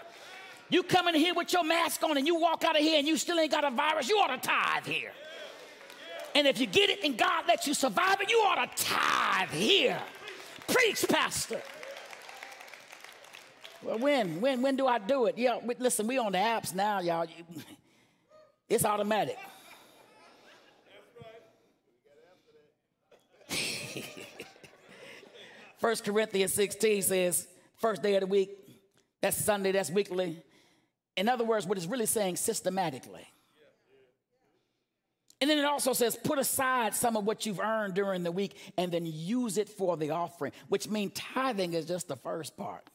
[0.68, 3.06] You come in here with your mask on and you walk out of here and
[3.06, 5.12] you still ain't got a virus, you ought to tithe here.
[6.34, 9.50] And if you get it and God lets you survive it, you ought to tithe
[9.50, 10.00] here.
[10.66, 11.60] Preach, Pastor.
[13.82, 14.40] Well, when?
[14.40, 15.36] When when do I do it?
[15.36, 17.26] Yeah, listen, we on the apps now, y'all.
[18.68, 19.36] It's automatic.
[25.78, 28.50] First Corinthians 16 says, first day of the week,
[29.20, 30.42] that's Sunday, that's weekly.
[31.16, 33.26] In other words, what it's really saying systematically.
[35.40, 38.56] And then it also says, put aside some of what you've earned during the week
[38.78, 42.88] and then use it for the offering, which means tithing is just the first part.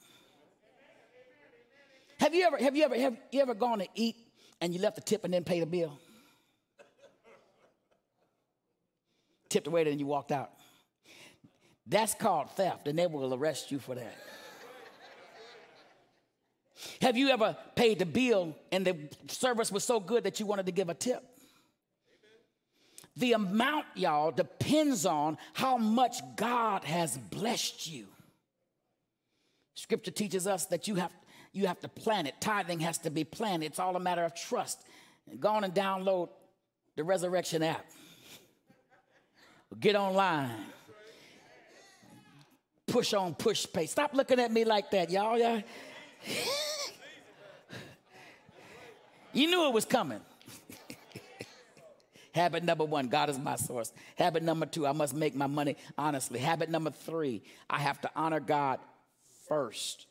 [2.22, 4.16] Have you ever, have you ever, have you ever gone to eat
[4.62, 6.00] and you left the tip and then paid the bill?
[9.50, 10.52] Tipped the waiter and you walked out.
[11.88, 14.16] That's called theft, and they will arrest you for that.
[17.02, 18.98] Have you ever paid the bill and the
[19.30, 21.24] service was so good that you wanted to give a tip?
[23.16, 28.06] The amount, y'all, depends on how much God has blessed you.
[29.74, 31.12] Scripture teaches us that you have,
[31.52, 32.36] you have to plan it.
[32.40, 33.64] Tithing has to be planned.
[33.64, 34.84] It's all a matter of trust.
[35.40, 36.30] Go on and download
[36.96, 37.86] the Resurrection app.
[39.80, 40.52] Get online
[42.88, 43.88] push on PushPay.
[43.88, 45.38] Stop looking at me like that, y'all.
[45.38, 45.62] y'all.
[49.34, 50.22] you knew it was coming.
[52.34, 53.92] Habit number one, God is my source.
[54.16, 56.40] Habit number two, I must make my money honestly.
[56.40, 58.80] Habit number three, I have to honor God
[59.48, 60.08] first.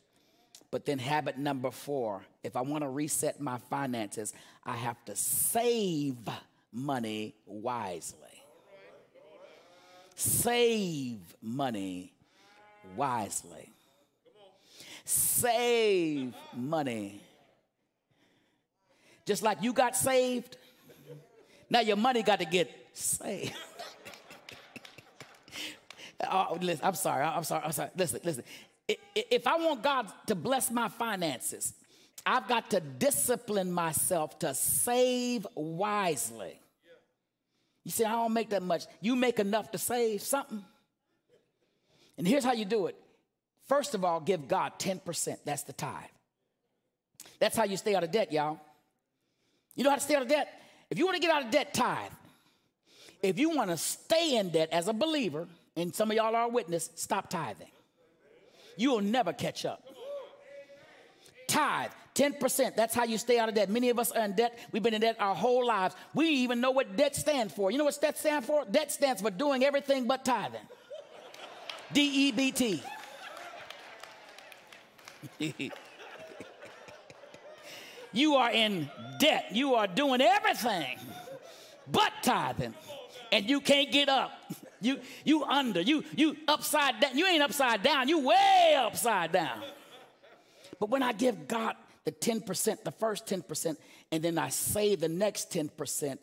[0.70, 5.16] But then habit number four, if I want to reset my finances, I have to
[5.16, 6.16] save
[6.72, 8.20] money wisely.
[10.16, 12.12] Save money
[12.95, 13.72] wisely.
[15.05, 17.20] Save money.
[19.24, 20.57] Just like you got saved,
[21.68, 23.53] now your money got to get saved.
[26.30, 27.91] oh, listen, I'm sorry, I'm sorry, I'm sorry.
[27.97, 28.45] Listen, listen.
[28.89, 31.74] If I want God to bless my finances,
[32.24, 36.61] I've got to discipline myself to save wisely.
[37.84, 38.87] You say, I don't make that much.
[39.01, 40.64] You make enough to save something.
[42.18, 42.96] And here's how you do it.
[43.68, 45.38] First of all, give God 10%.
[45.44, 45.92] That's the tithe.
[47.40, 48.60] That's how you stay out of debt, y'all.
[49.74, 50.48] You know how to stay out of debt?
[50.90, 52.12] If you want to get out of debt, tithe.
[53.22, 56.44] If you want to stay in debt as a believer, and some of y'all are
[56.44, 57.68] a witness, stop tithing.
[58.76, 59.82] You will never catch up.
[61.48, 62.76] Tithe, 10%.
[62.76, 63.68] That's how you stay out of debt.
[63.68, 64.58] Many of us are in debt.
[64.72, 65.94] We've been in debt our whole lives.
[66.14, 67.70] We even know what debt stands for.
[67.70, 68.64] You know what debt stands for?
[68.64, 70.60] Debt stands for doing everything but tithing.
[71.93, 72.82] D E B T.
[78.12, 79.47] you are in debt.
[79.53, 80.99] You are doing everything
[81.91, 82.74] but tithing,
[83.32, 84.32] and you can't get up.
[84.80, 85.80] You you under.
[85.80, 87.16] You you upside down.
[87.16, 88.09] You ain't upside down.
[88.09, 89.62] You way upside down.
[90.78, 91.74] But when I give God
[92.05, 93.76] the 10%, the first 10%,
[94.12, 96.18] and then I save the next 10%,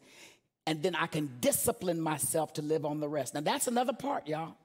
[0.68, 3.34] and then I can discipline myself to live on the rest.
[3.34, 4.56] Now that's another part, y'all.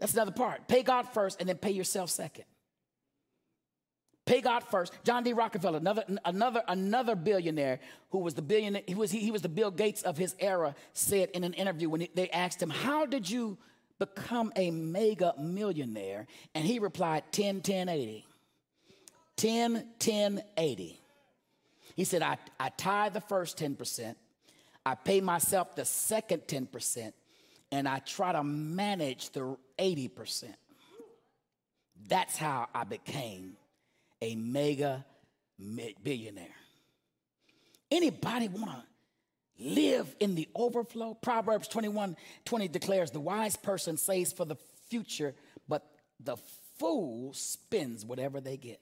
[0.00, 0.66] That's another part.
[0.66, 2.44] Pay God first and then pay yourself second.
[4.26, 4.92] Pay God first.
[5.04, 5.32] John D.
[5.32, 7.80] Rockefeller, another, another, another billionaire
[8.10, 10.74] who was the billionaire, he was, he, he was the Bill Gates of his era,
[10.92, 13.58] said in an interview when they asked him, How did you
[13.98, 16.26] become a mega millionaire?
[16.54, 18.26] And he replied, 10, 10, 80.
[19.36, 21.00] 10, 10, 80.
[21.96, 24.14] He said, I, I tithe the first 10%,
[24.86, 27.12] I pay myself the second 10%,
[27.72, 30.54] and I try to manage the 80%.
[32.08, 33.56] That's how I became
[34.20, 35.04] a mega
[36.02, 36.46] billionaire.
[37.90, 38.82] Anybody want to
[39.58, 41.14] live in the overflow?
[41.14, 44.56] Proverbs 21 20 declares, The wise person saves for the
[44.88, 45.34] future,
[45.68, 45.84] but
[46.18, 46.36] the
[46.78, 48.80] fool spends whatever they get.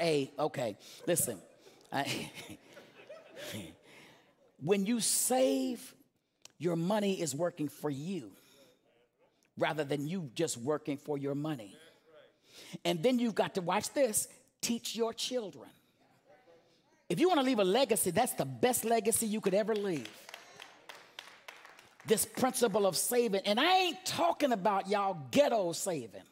[0.00, 0.76] A, okay,
[1.06, 1.38] listen.
[1.92, 2.30] I,
[4.62, 5.94] when you save,
[6.58, 8.30] your money is working for you
[9.58, 11.76] rather than you just working for your money.
[12.84, 14.28] And then you've got to watch this
[14.60, 15.68] teach your children.
[17.08, 20.08] If you want to leave a legacy, that's the best legacy you could ever leave.
[22.06, 26.22] This principle of saving, and I ain't talking about y'all ghetto saving.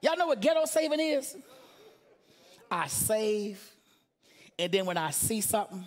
[0.00, 1.36] Y'all know what ghetto saving is?
[2.70, 3.60] I save,
[4.58, 5.84] and then when I see something,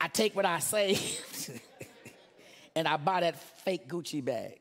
[0.00, 1.50] I take what I saved
[2.76, 4.58] and I buy that fake Gucci bag.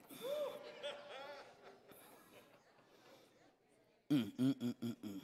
[4.10, 5.20] Mm, mm, mm, mm, mm.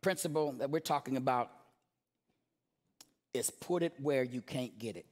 [0.00, 1.50] Principle that we're talking about
[3.34, 5.06] is put it where you can't get it.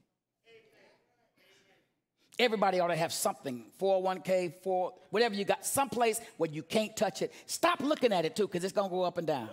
[2.39, 7.23] Everybody ought to have something 401k, for whatever you got, someplace where you can't touch
[7.23, 7.33] it.
[7.47, 9.49] Stop looking at it too, because it's going to go up and down.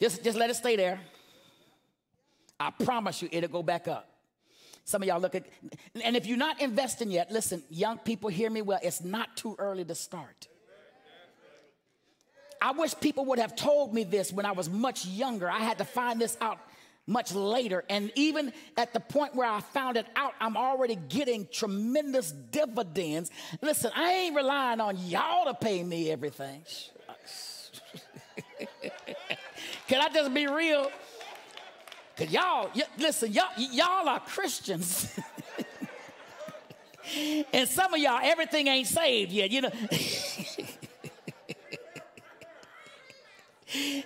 [0.00, 1.00] Just, just let it stay there.
[2.60, 4.08] I promise you, it'll go back up.
[4.84, 5.44] Some of y'all look at,
[6.02, 9.54] and if you're not investing yet, listen, young people, hear me well, it's not too
[9.58, 10.48] early to start.
[12.60, 15.48] I wish people would have told me this when I was much younger.
[15.48, 16.58] I had to find this out
[17.08, 17.84] much later.
[17.88, 23.30] And even at the point where I found it out, I'm already getting tremendous dividends.
[23.62, 26.62] Listen, I ain't relying on y'all to pay me everything.
[29.88, 30.92] Can I just be real?
[32.16, 35.18] Cause y'all, y- listen, y'all, y'all are Christians.
[37.52, 39.70] and some of y'all, everything ain't saved yet, you know.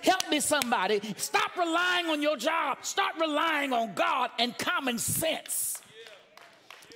[0.03, 1.01] Help me, somebody.
[1.17, 2.79] Stop relying on your job.
[2.81, 5.81] Start relying on God and common sense.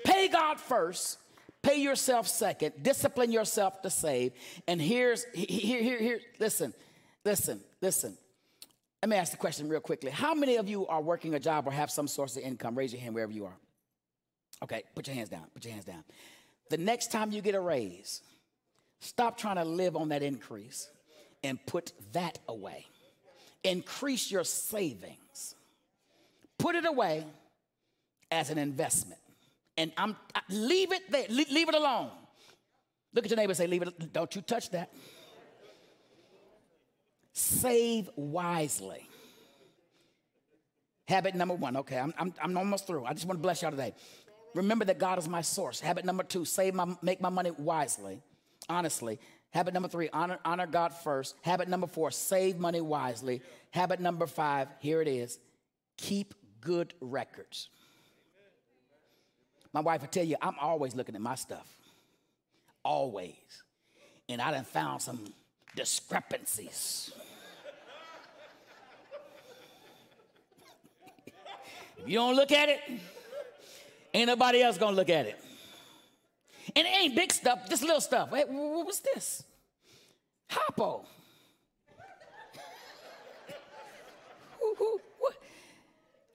[0.04, 1.18] Pay God first.
[1.62, 2.74] Pay yourself second.
[2.82, 4.34] Discipline yourself to save.
[4.68, 6.20] And here's here here here.
[6.40, 6.74] Listen,
[7.26, 8.18] listen, listen.
[9.02, 10.12] Let me ask the question real quickly.
[10.12, 12.76] How many of you are working a job or have some source of income?
[12.76, 13.58] Raise your hand wherever you are.
[14.64, 15.44] Okay, put your hands down.
[15.54, 16.04] Put your hands down.
[16.70, 18.22] The next time you get a raise,
[19.00, 20.90] stop trying to live on that increase
[21.44, 22.86] and put that away.
[23.64, 25.56] Increase your savings.
[26.58, 27.26] Put it away
[28.32, 29.20] as an investment.
[29.78, 30.16] And I'm
[30.50, 31.28] leave it there.
[31.30, 32.10] Leave it alone.
[33.14, 34.92] Look at your neighbor and say, leave it, don't you touch that.
[37.34, 39.08] Save wisely.
[41.08, 41.78] Habit number one.
[41.78, 43.06] Okay, I'm, I'm, I'm almost through.
[43.06, 43.94] I just want to bless y'all today.
[44.56, 45.80] Remember that God is my source.
[45.80, 48.22] Habit number two, save my, make my money wisely,
[48.68, 49.20] honestly.
[49.52, 51.36] Habit number three, honor, honor God first.
[51.42, 53.42] Habit number four, save money wisely.
[53.72, 55.40] Habit number five, here it is,
[55.98, 57.70] keep good records.
[59.74, 61.68] My wife will tell you, I'm always looking at my stuff.
[62.84, 63.36] Always.
[64.30, 65.34] And I done found some
[65.76, 67.12] discrepancies.
[71.26, 72.80] if you don't look at it,
[74.14, 75.40] ain't nobody else gonna look at it.
[76.76, 78.32] And it ain't big stuff, just little stuff.
[78.32, 79.44] What was this?
[80.50, 81.06] Hoppo.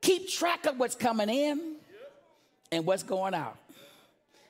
[0.00, 1.76] Keep track of what's coming in
[2.70, 3.56] and what's going out.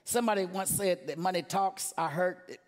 [0.05, 1.93] Somebody once said that money talks.
[1.97, 2.59] I heard it,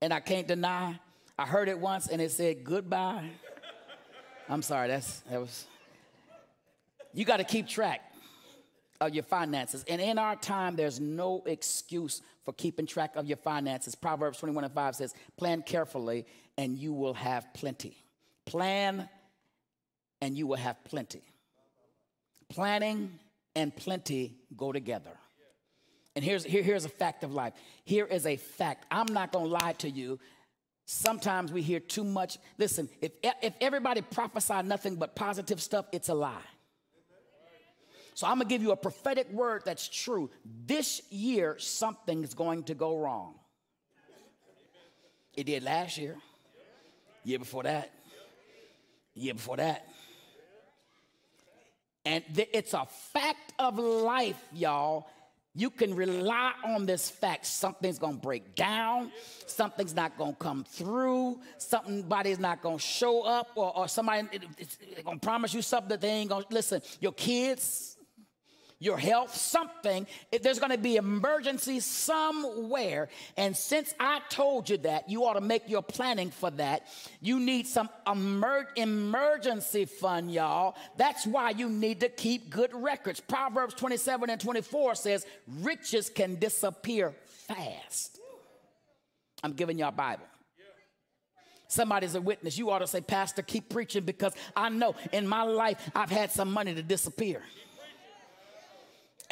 [0.00, 0.98] and I can't deny.
[1.38, 3.28] I heard it once and it said goodbye.
[4.48, 5.66] I'm sorry, that's that was
[7.12, 8.11] You got to keep track
[9.06, 9.84] of your finances.
[9.88, 13.94] And in our time, there's no excuse for keeping track of your finances.
[13.94, 16.26] Proverbs 21 and 5 says, Plan carefully
[16.56, 17.96] and you will have plenty.
[18.46, 19.08] Plan
[20.20, 21.22] and you will have plenty.
[22.48, 23.18] Planning
[23.54, 25.12] and plenty go together.
[26.14, 27.54] And here's, here, here's a fact of life.
[27.84, 28.86] Here is a fact.
[28.90, 30.18] I'm not going to lie to you.
[30.84, 32.38] Sometimes we hear too much.
[32.58, 36.42] Listen, if, if everybody prophesy nothing but positive stuff, it's a lie.
[38.14, 40.30] So I'm going to give you a prophetic word that's true.
[40.66, 43.34] This year, something's going to go wrong.
[45.34, 46.16] It did last year,
[47.24, 47.90] year before that,
[49.14, 49.86] year before that.
[52.04, 52.22] And
[52.52, 55.06] it's a fact of life, y'all.
[55.54, 57.46] You can rely on this fact.
[57.46, 59.12] Something's gonna break down,
[59.46, 64.26] something's not gonna come through, somebody's not gonna show up, or, or somebody
[65.04, 66.80] gonna promise you something that they ain't gonna listen.
[67.00, 67.91] Your kids,
[68.82, 70.06] your health, something.
[70.32, 75.34] If there's going to be emergency somewhere, and since I told you that, you ought
[75.34, 76.86] to make your planning for that.
[77.20, 80.74] You need some emer- emergency fund, y'all.
[80.96, 83.20] That's why you need to keep good records.
[83.20, 87.14] Proverbs 27 and 24 says, "Riches can disappear
[87.46, 88.18] fast."
[89.44, 90.26] I'm giving y'all a Bible.
[91.68, 92.58] Somebody's a witness.
[92.58, 96.30] You ought to say, Pastor, keep preaching because I know in my life I've had
[96.30, 97.42] some money to disappear.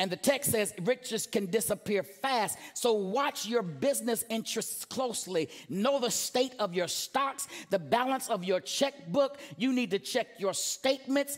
[0.00, 2.56] And the text says riches can disappear fast.
[2.72, 5.50] So watch your business interests closely.
[5.68, 9.36] Know the state of your stocks, the balance of your checkbook.
[9.58, 11.36] You need to check your statements.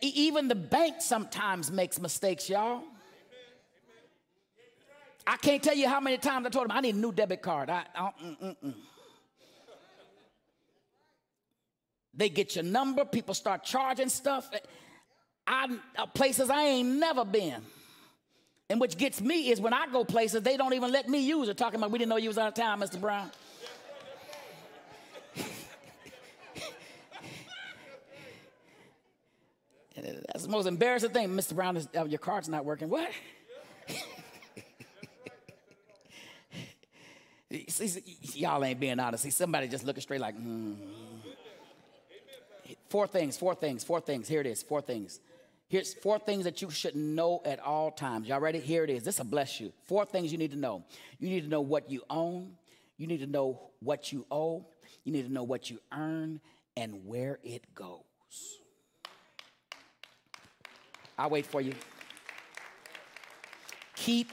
[0.00, 2.84] Even the bank sometimes makes mistakes, y'all.
[5.26, 7.42] I can't tell you how many times I told them I need a new debit
[7.42, 7.68] card.
[7.68, 8.74] I, I mm, mm, mm.
[12.14, 14.48] They get your number, people start charging stuff.
[15.48, 17.60] I, uh, places I ain't never been.
[18.70, 21.48] And which gets me is when I go places, they don't even let me use
[21.48, 21.58] it.
[21.58, 23.00] Talking about we didn't know you was out of town, Mr.
[23.00, 23.30] Brown.
[29.94, 31.54] That's the most embarrassing thing, Mr.
[31.54, 31.76] Brown.
[31.76, 32.88] Is, oh, your card's not working.
[32.88, 33.10] What?
[37.68, 38.02] See,
[38.34, 39.24] y'all ain't being honest.
[39.24, 40.72] See, somebody just looking straight like, hmm.
[42.88, 44.26] Four things, four things, four things.
[44.28, 45.20] Here it is, four things.
[45.68, 48.28] Here's four things that you should know at all times.
[48.28, 48.60] Y'all ready?
[48.60, 49.02] Here it is.
[49.02, 49.72] This will bless you.
[49.86, 50.84] Four things you need to know.
[51.18, 52.52] You need to know what you own.
[52.96, 54.66] You need to know what you owe.
[55.04, 56.40] You need to know what you earn
[56.76, 58.00] and where it goes.
[61.18, 61.74] I'll wait for you.
[63.96, 64.32] Keep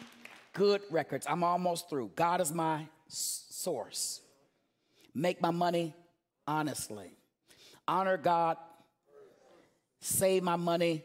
[0.53, 1.25] good records.
[1.29, 2.11] I'm almost through.
[2.15, 4.21] God is my source.
[5.13, 5.93] Make my money
[6.47, 7.11] honestly.
[7.87, 8.57] Honor God.
[9.99, 11.03] Save my money.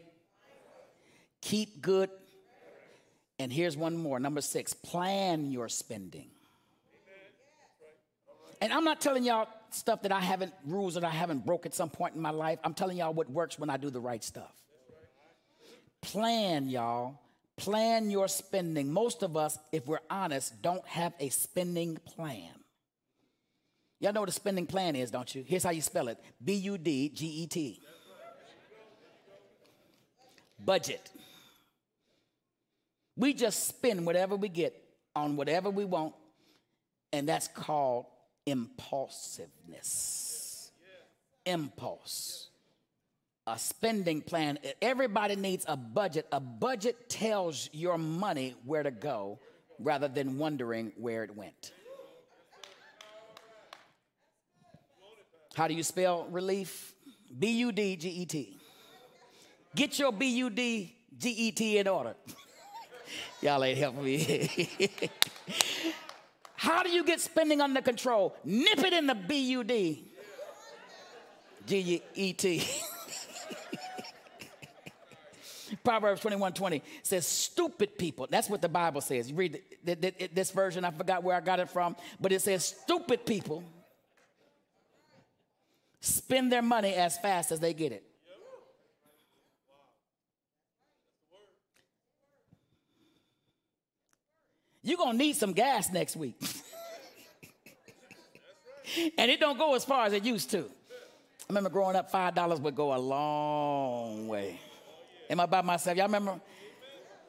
[1.41, 2.09] Keep good.
[3.39, 4.19] And here's one more.
[4.19, 6.29] Number six, plan your spending.
[8.59, 11.75] And I'm not telling y'all stuff that I haven't, rules that I haven't broke at
[11.75, 12.57] some point in my life.
[12.63, 14.51] I'm telling y'all what works when I do the right stuff.
[16.01, 17.19] Plan, y'all.
[17.57, 18.91] Plan your spending.
[18.91, 22.51] Most of us, if we're honest, don't have a spending plan.
[23.99, 25.43] Y'all know what a spending plan is, don't you?
[25.45, 27.81] Here's how you spell it B U D G E T.
[30.63, 31.09] Budget.
[33.17, 34.79] We just spend whatever we get
[35.15, 36.13] on whatever we want,
[37.11, 38.05] and that's called
[38.45, 40.71] impulsiveness.
[41.45, 42.49] Impulse.
[43.47, 44.59] A spending plan.
[44.81, 46.27] Everybody needs a budget.
[46.31, 49.39] A budget tells your money where to go
[49.79, 51.71] rather than wondering where it went.
[55.55, 56.93] How do you spell relief?
[57.39, 58.57] B U D G E T.
[59.75, 62.13] Get your B U D G E T in order.
[63.41, 64.69] Y'all ain't helping me.
[66.55, 68.35] How do you get spending under control?
[68.43, 70.03] Nip it in the B U D
[71.65, 72.67] G E T.
[75.83, 78.27] Proverbs 21 20 says, Stupid people.
[78.29, 79.29] That's what the Bible says.
[79.29, 82.31] You read th- th- th- this version, I forgot where I got it from, but
[82.31, 83.63] it says, Stupid people
[85.99, 88.03] spend their money as fast as they get it.
[94.87, 96.35] You're going to need some gas next week.
[99.17, 100.59] and it don't go as far as it used to.
[100.59, 104.61] I remember growing up, $5 would go a long way.
[105.29, 105.97] Am I by myself?
[105.97, 106.39] Y'all remember?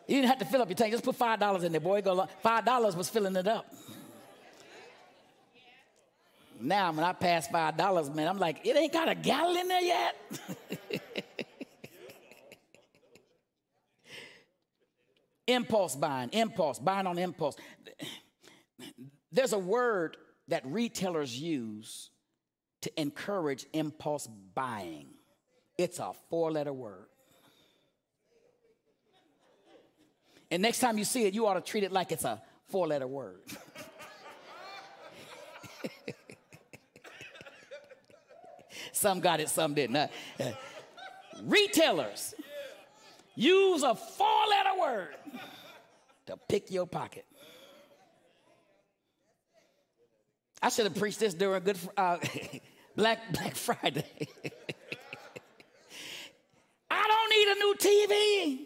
[0.07, 0.93] You didn't have to fill up your tank.
[0.93, 2.01] Just put $5 in there, boy.
[2.01, 3.67] Go $5 was filling it up.
[6.61, 9.83] Now, when I pass $5, man, I'm like, it ain't got a gallon in there
[9.83, 10.17] yet.
[15.49, 17.57] Impulse buying, impulse, buying on impulse.
[19.33, 20.17] There's a word
[20.49, 22.11] that retailers use
[22.83, 25.09] to encourage impulse buying.
[25.77, 27.07] It's a four letter word.
[30.51, 32.87] And next time you see it, you ought to treat it like it's a four
[32.87, 33.41] letter word.
[38.93, 39.97] some got it, some didn't.
[39.97, 40.09] Uh,
[40.41, 40.53] uh,
[41.43, 42.35] retailers
[43.39, 45.15] use a four letter word
[46.27, 47.25] to pick your pocket.
[50.61, 52.19] I should have preached this during Good uh,
[52.97, 54.05] Black Black Friday.
[56.91, 58.59] I don't need a new TV.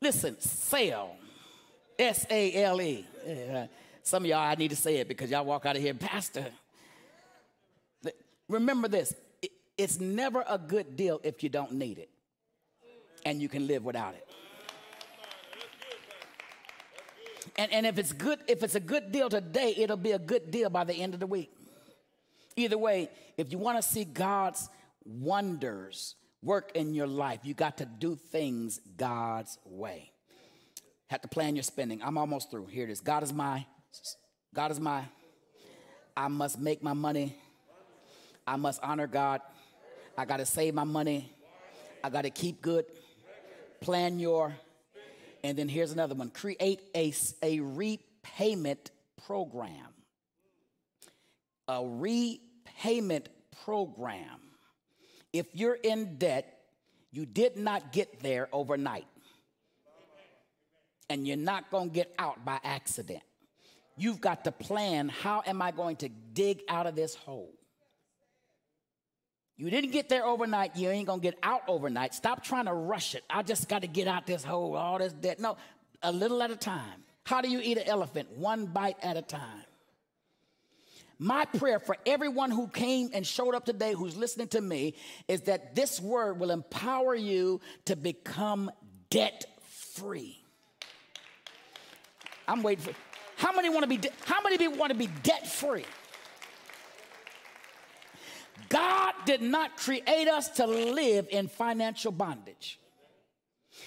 [0.00, 1.16] Listen, sale.
[1.98, 3.06] S A L E.
[4.02, 6.46] Some of y'all, I need to say it because y'all walk out of here, Pastor.
[8.48, 9.14] Remember this
[9.76, 12.10] it's never a good deal if you don't need it
[13.24, 14.28] and you can live without it.
[17.56, 20.50] And, and if it's good, if it's a good deal today, it'll be a good
[20.50, 21.50] deal by the end of the week.
[22.56, 24.68] Either way, if you want to see God's
[25.04, 30.12] wonders work in your life, you got to do things God's way.
[31.08, 32.02] Have to plan your spending.
[32.02, 32.66] I'm almost through.
[32.66, 33.00] Here it is.
[33.00, 33.66] God is my,
[34.54, 35.04] God is my,
[36.16, 37.36] I must make my money.
[38.46, 39.40] I must honor God.
[40.16, 41.32] I got to save my money.
[42.02, 42.84] I got to keep good.
[43.80, 44.54] Plan your,
[45.42, 47.12] and then here's another one create a,
[47.42, 48.90] a repayment
[49.26, 49.88] program.
[51.68, 53.28] A repayment
[53.64, 54.40] program.
[55.32, 56.58] If you're in debt,
[57.10, 59.06] you did not get there overnight.
[61.08, 63.22] And you're not going to get out by accident.
[63.96, 67.52] You've got to plan how am I going to dig out of this hole?
[69.56, 70.76] You didn't get there overnight.
[70.76, 72.14] You ain't gonna get out overnight.
[72.14, 73.22] Stop trying to rush it.
[73.28, 75.38] I just got to get out this hole, all this debt.
[75.38, 75.56] No,
[76.02, 77.04] a little at a time.
[77.24, 78.30] How do you eat an elephant?
[78.36, 79.64] One bite at a time.
[81.18, 84.94] My prayer for everyone who came and showed up today who's listening to me
[85.28, 88.72] is that this word will empower you to become
[89.08, 89.44] debt
[89.94, 90.42] free.
[92.48, 92.92] I'm waiting for
[93.36, 95.84] how many want to be how many people want to be debt free?
[98.68, 102.78] God did not create us to live in financial bondage.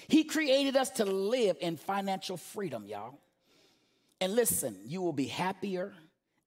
[0.08, 3.18] He created us to live in financial freedom, y'all.
[4.20, 5.92] And listen, you will be happier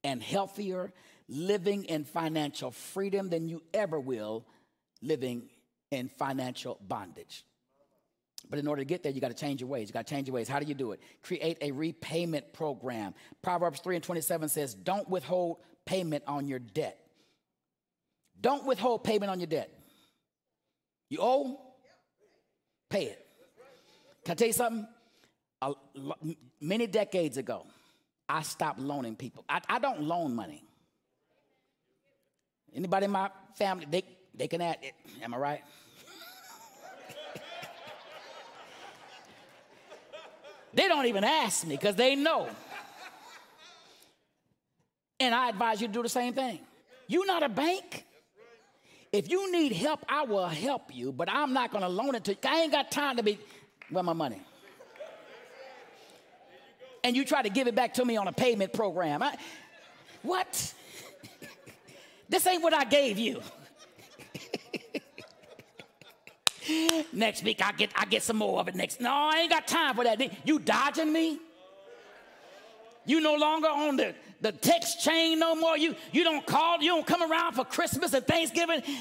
[0.04, 0.92] and healthier
[1.28, 4.46] living in financial freedom than you ever will
[5.02, 5.50] living
[5.92, 7.46] in financial bondage.
[8.50, 9.90] But in order to get there, you got to change your ways.
[9.90, 10.48] You got to change your ways.
[10.48, 11.02] How do you do it?
[11.22, 13.14] Create a repayment program.
[13.42, 16.98] Proverbs 3 and 27 says, Don't withhold payment on your debt.
[18.42, 19.70] Don't withhold payment on your debt.
[21.10, 21.60] You owe,
[22.90, 23.26] pay it.
[24.24, 24.88] Can I tell you something?
[25.62, 25.74] A,
[26.62, 27.66] many decades ago,
[28.28, 29.44] I stopped loaning people.
[29.50, 30.64] I, I don't loan money.
[32.74, 34.04] Anybody in my family, they,
[34.36, 34.94] they can add it.
[35.24, 35.64] Am I right?
[40.74, 42.48] they don't even ask me because they know.
[45.20, 46.60] And I advise you to do the same thing.
[47.08, 48.06] You're not a bank.
[49.12, 52.24] If you need help, I will help you, but I'm not going to loan it
[52.26, 52.38] to you.
[52.44, 53.40] I ain't got time to be,
[53.90, 54.42] where my money?
[57.04, 59.24] And you try to give it back to me on a payment program.
[59.24, 59.36] I,
[60.22, 60.74] what?
[62.30, 63.42] this ain't what I gave you.
[67.14, 69.02] next week I get I get some more of it next.
[69.02, 70.22] No, I ain't got time for that.
[70.46, 71.40] You dodging me?
[73.06, 75.78] You no longer on the, the text chain no more.
[75.78, 78.82] You you don't call, you don't come around for Christmas and Thanksgiving.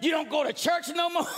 [0.00, 1.26] you don't go to church no more.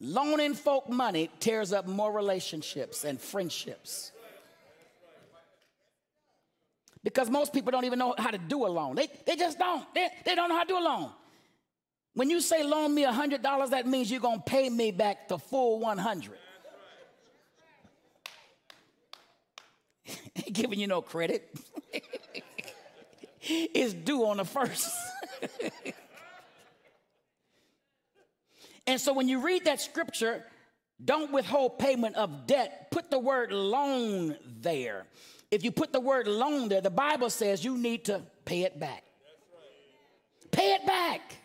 [0.00, 4.12] Loaning folk money tears up more relationships and friendships.
[7.02, 8.96] Because most people don't even know how to do a loan.
[8.96, 9.84] They, they just don't.
[9.94, 11.10] They, they don't know how to do a loan.
[12.16, 15.36] When you say loan me $100, that means you're going to pay me back the
[15.36, 16.38] full 100.
[20.08, 21.54] Ain't giving you no credit.
[23.42, 24.90] it's due on the first.
[28.86, 30.42] and so when you read that scripture,
[31.04, 32.90] don't withhold payment of debt.
[32.90, 35.04] Put the word loan there.
[35.50, 38.80] If you put the word loan there, the Bible says you need to pay it
[38.80, 39.04] back.
[40.50, 41.35] Pay it back.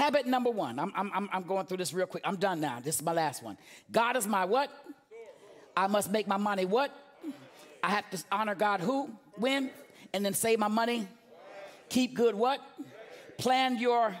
[0.00, 0.78] Habit number one.
[0.78, 2.22] I'm, I'm, I'm going through this real quick.
[2.26, 2.80] I'm done now.
[2.82, 3.58] This is my last one.
[3.92, 4.70] God is my what?
[5.76, 6.90] I must make my money what?
[7.82, 9.10] I have to honor God who?
[9.36, 9.70] When?
[10.14, 11.06] And then save my money
[11.90, 12.60] Keep good what?
[13.36, 14.16] Plan your,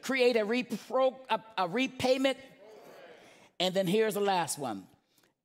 [0.00, 2.38] create a, repro, a, a repayment.
[3.60, 4.84] And then here's the last one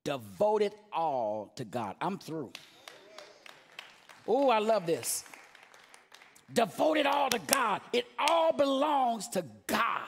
[0.04, 1.96] devote it all to God.
[2.02, 2.52] I'm through.
[4.28, 5.26] Oh, I love this.
[6.54, 7.82] Devote it all to God.
[7.92, 10.02] It all belongs to God.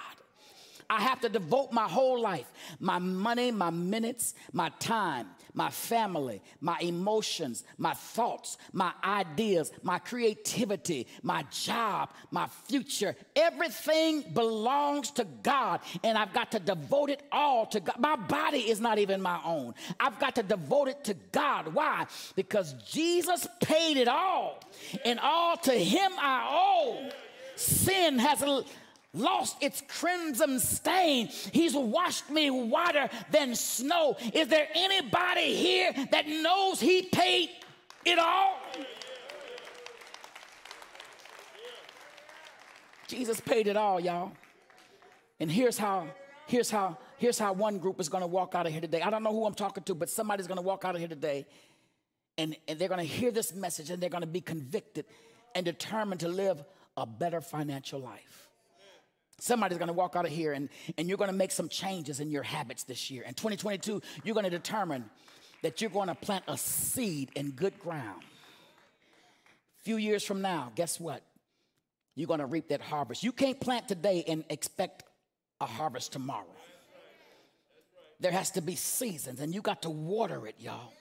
[0.90, 2.46] I have to devote my whole life,
[2.80, 9.98] my money, my minutes, my time, my family, my emotions, my thoughts, my ideas, my
[9.98, 13.16] creativity, my job, my future.
[13.36, 17.96] Everything belongs to God, and I've got to devote it all to God.
[18.00, 19.74] My body is not even my own.
[20.00, 21.74] I've got to devote it to God.
[21.74, 22.06] Why?
[22.36, 24.60] Because Jesus paid it all,
[25.04, 27.10] and all to Him I owe.
[27.56, 28.44] Sin has
[29.16, 31.28] lost its crimson stain.
[31.28, 34.18] He's washed me whiter than snow.
[34.34, 37.50] Is there anybody here that knows he paid
[38.06, 38.58] it all?
[43.08, 44.32] Jesus paid it all, y'all.
[45.40, 46.08] And here's how,
[46.48, 49.02] here's how, here's how one group is gonna walk out of here today.
[49.02, 51.46] I don't know who I'm talking to, but somebody's gonna walk out of here today
[52.38, 55.06] and, and they're gonna hear this message and they're gonna be convicted
[55.54, 56.64] and determined to live
[56.98, 58.45] a better financial life.
[59.40, 62.44] Somebody's gonna walk out of here and, and you're gonna make some changes in your
[62.44, 63.24] habits this year.
[63.24, 65.10] In 2022, you're gonna determine
[65.62, 68.22] that you're gonna plant a seed in good ground.
[69.80, 71.22] A few years from now, guess what?
[72.16, 73.24] You're gonna reap that harvest.
[73.24, 75.04] You can't plant today and expect
[75.60, 76.46] a harvest tomorrow.
[78.22, 80.94] There has to be seasons, and you got to water it, y'all.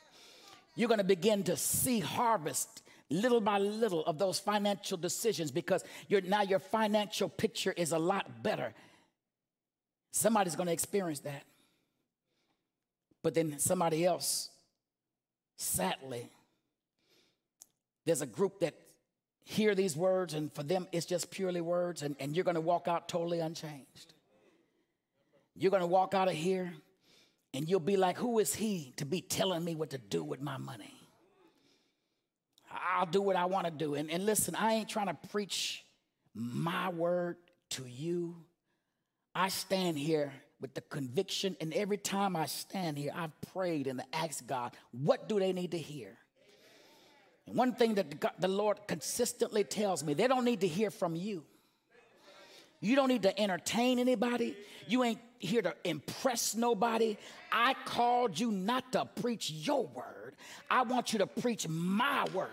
[0.75, 6.23] You're gonna begin to see harvest little by little of those financial decisions because you're
[6.23, 8.73] now your financial picture is a lot better.
[10.11, 11.43] Somebody's going to experience that.
[13.23, 14.51] But then somebody else,
[15.57, 16.31] sadly,
[18.05, 18.75] there's a group that
[19.45, 22.61] hear these words and for them it's just purely words and, and you're going to
[22.61, 24.15] walk out totally unchanged.
[25.57, 26.73] You're going to walk out of here
[27.53, 30.41] and you'll be like, who is he to be telling me what to do with
[30.41, 30.94] my money?
[32.75, 33.95] I'll do what I want to do.
[33.95, 35.85] And, and listen, I ain't trying to preach
[36.35, 37.37] my word
[37.71, 38.37] to you.
[39.35, 44.03] I stand here with the conviction, and every time I stand here, I've prayed and
[44.13, 46.17] asked God, what do they need to hear?
[47.47, 51.15] And one thing that the Lord consistently tells me, they don't need to hear from
[51.15, 51.45] you.
[52.81, 54.57] You don't need to entertain anybody.
[54.87, 57.17] You ain't here to impress nobody.
[57.53, 60.35] I called you not to preach your word.
[60.71, 62.49] I want you to preach my word.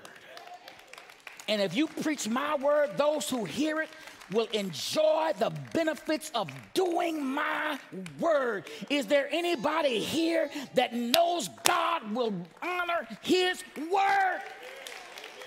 [1.47, 3.89] And if you preach my word, those who hear it
[4.31, 7.77] will enjoy the benefits of doing my
[8.19, 8.69] word.
[8.89, 14.41] Is there anybody here that knows God will honor his word?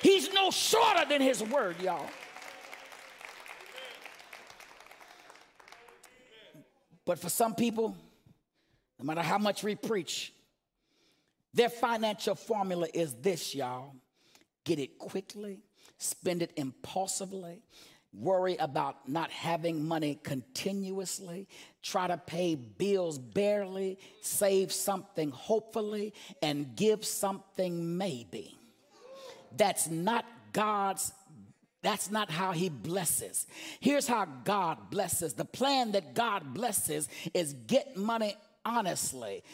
[0.02, 2.06] He's no shorter than his word, y'all.
[7.04, 7.96] But for some people,
[8.98, 10.32] no matter how much we preach,
[11.52, 13.94] their financial formula is this, y'all
[14.64, 15.60] get it quickly,
[15.98, 17.62] spend it impulsively,
[18.12, 21.46] worry about not having money continuously,
[21.82, 28.56] try to pay bills barely, save something hopefully, and give something maybe.
[29.56, 31.12] That's not God's
[31.84, 33.46] that's not how he blesses.
[33.78, 35.34] Here's how God blesses.
[35.34, 38.34] The plan that God blesses is get money
[38.64, 39.44] honestly,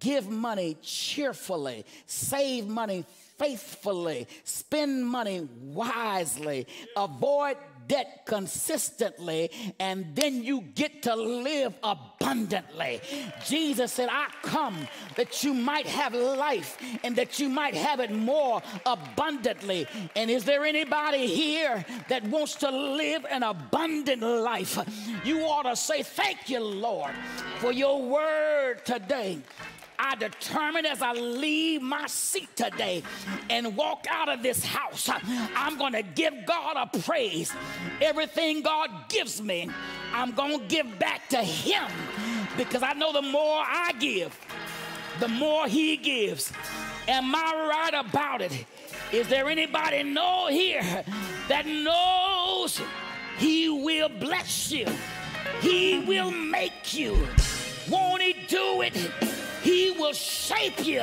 [0.00, 3.04] give money cheerfully, save money
[3.38, 7.56] faithfully, spend money wisely, avoid
[7.88, 13.00] debt consistently, and then you get to live abundantly.
[13.44, 14.76] Jesus said, I come
[15.16, 19.86] that you might have life and that you might have it more abundantly.
[20.14, 24.78] And is there anybody here that wants to live an abundant life?
[25.24, 27.12] You ought to say, Thank you, Lord,
[27.58, 29.38] for your word today.
[29.98, 33.02] I determine as I leave my seat today
[33.50, 35.08] and walk out of this house,
[35.54, 37.52] I'm going to give God a praise.
[38.00, 39.70] Everything God gives me,
[40.12, 41.90] I'm going to give back to Him
[42.56, 44.38] because I know the more I give,
[45.20, 46.52] the more He gives.
[47.08, 48.66] Am I right about it?
[49.12, 51.04] Is there anybody know here
[51.48, 52.80] that knows
[53.38, 54.86] He will bless you?
[55.60, 57.26] He will make you.
[57.88, 59.10] Won't He do it?
[59.66, 61.02] He will shape you.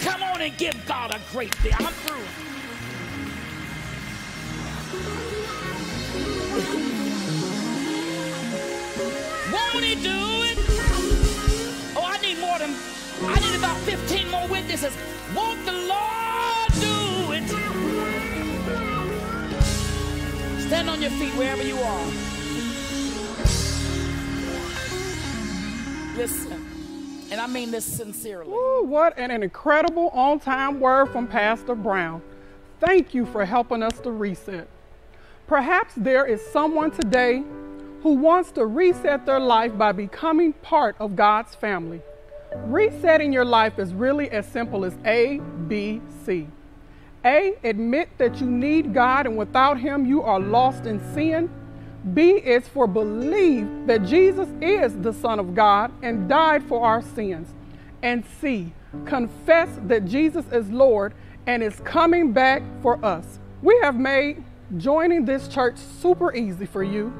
[0.00, 1.74] Come on and give God a great big.
[1.78, 2.24] I'm through.
[9.52, 10.18] Won't he do
[10.48, 10.58] it?
[11.94, 12.74] Oh, I need more than,
[13.24, 14.96] I need about 15 more witnesses.
[15.36, 17.46] Won't the Lord do it?
[20.62, 22.06] Stand on your feet wherever you are.
[26.16, 26.67] Listen,
[27.30, 28.52] and I mean this sincerely.
[28.52, 32.22] Ooh, what an incredible on time word from Pastor Brown.
[32.80, 34.68] Thank you for helping us to reset.
[35.46, 37.42] Perhaps there is someone today
[38.02, 42.00] who wants to reset their life by becoming part of God's family.
[42.54, 46.46] Resetting your life is really as simple as A, B, C.
[47.24, 51.50] A, admit that you need God and without Him you are lost in sin.
[52.14, 57.02] B is for believe that Jesus is the Son of God and died for our
[57.02, 57.52] sins.
[58.02, 58.72] And C,
[59.04, 61.14] confess that Jesus is Lord
[61.46, 63.38] and is coming back for us.
[63.62, 64.42] We have made
[64.76, 67.12] joining this church super easy for you.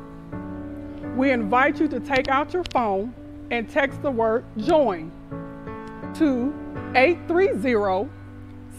[1.16, 3.14] We invite you to take out your phone
[3.50, 5.10] and text the word join
[6.14, 6.54] to
[6.94, 8.08] 830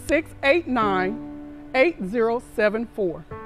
[0.07, 3.38] 689 8074.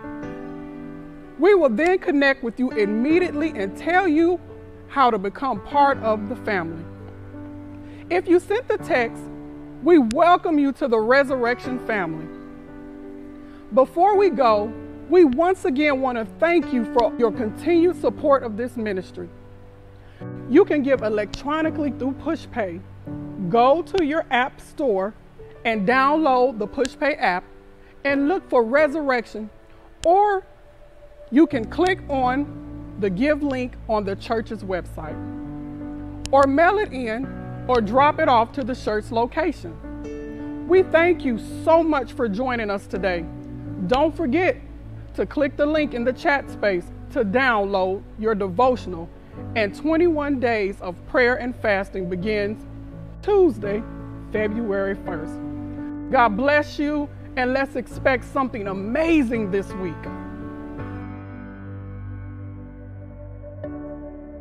[1.43, 4.39] We will then connect with you immediately and tell you
[4.87, 6.85] how to become part of the family.
[8.09, 9.21] If you sent the text,
[9.83, 12.29] we welcome you to the Resurrection family.
[13.73, 14.71] Before we go,
[15.09, 19.27] we once again want to thank you for your continued support of this ministry.
[20.49, 22.79] You can give electronically through PushPay.
[23.49, 25.13] Go to your app store
[25.65, 27.43] and download the PushPay app
[28.05, 29.49] and look for Resurrection,
[30.05, 30.45] or
[31.33, 35.17] you can click on the give link on the church's website,
[36.31, 37.25] or mail it in,
[37.67, 40.67] or drop it off to the church location.
[40.67, 43.25] We thank you so much for joining us today.
[43.87, 44.57] Don't forget
[45.15, 49.09] to click the link in the chat space to download your devotional.
[49.55, 52.63] And 21 days of prayer and fasting begins
[53.23, 53.81] Tuesday,
[54.31, 56.11] February 1st.
[56.11, 59.95] God bless you, and let's expect something amazing this week.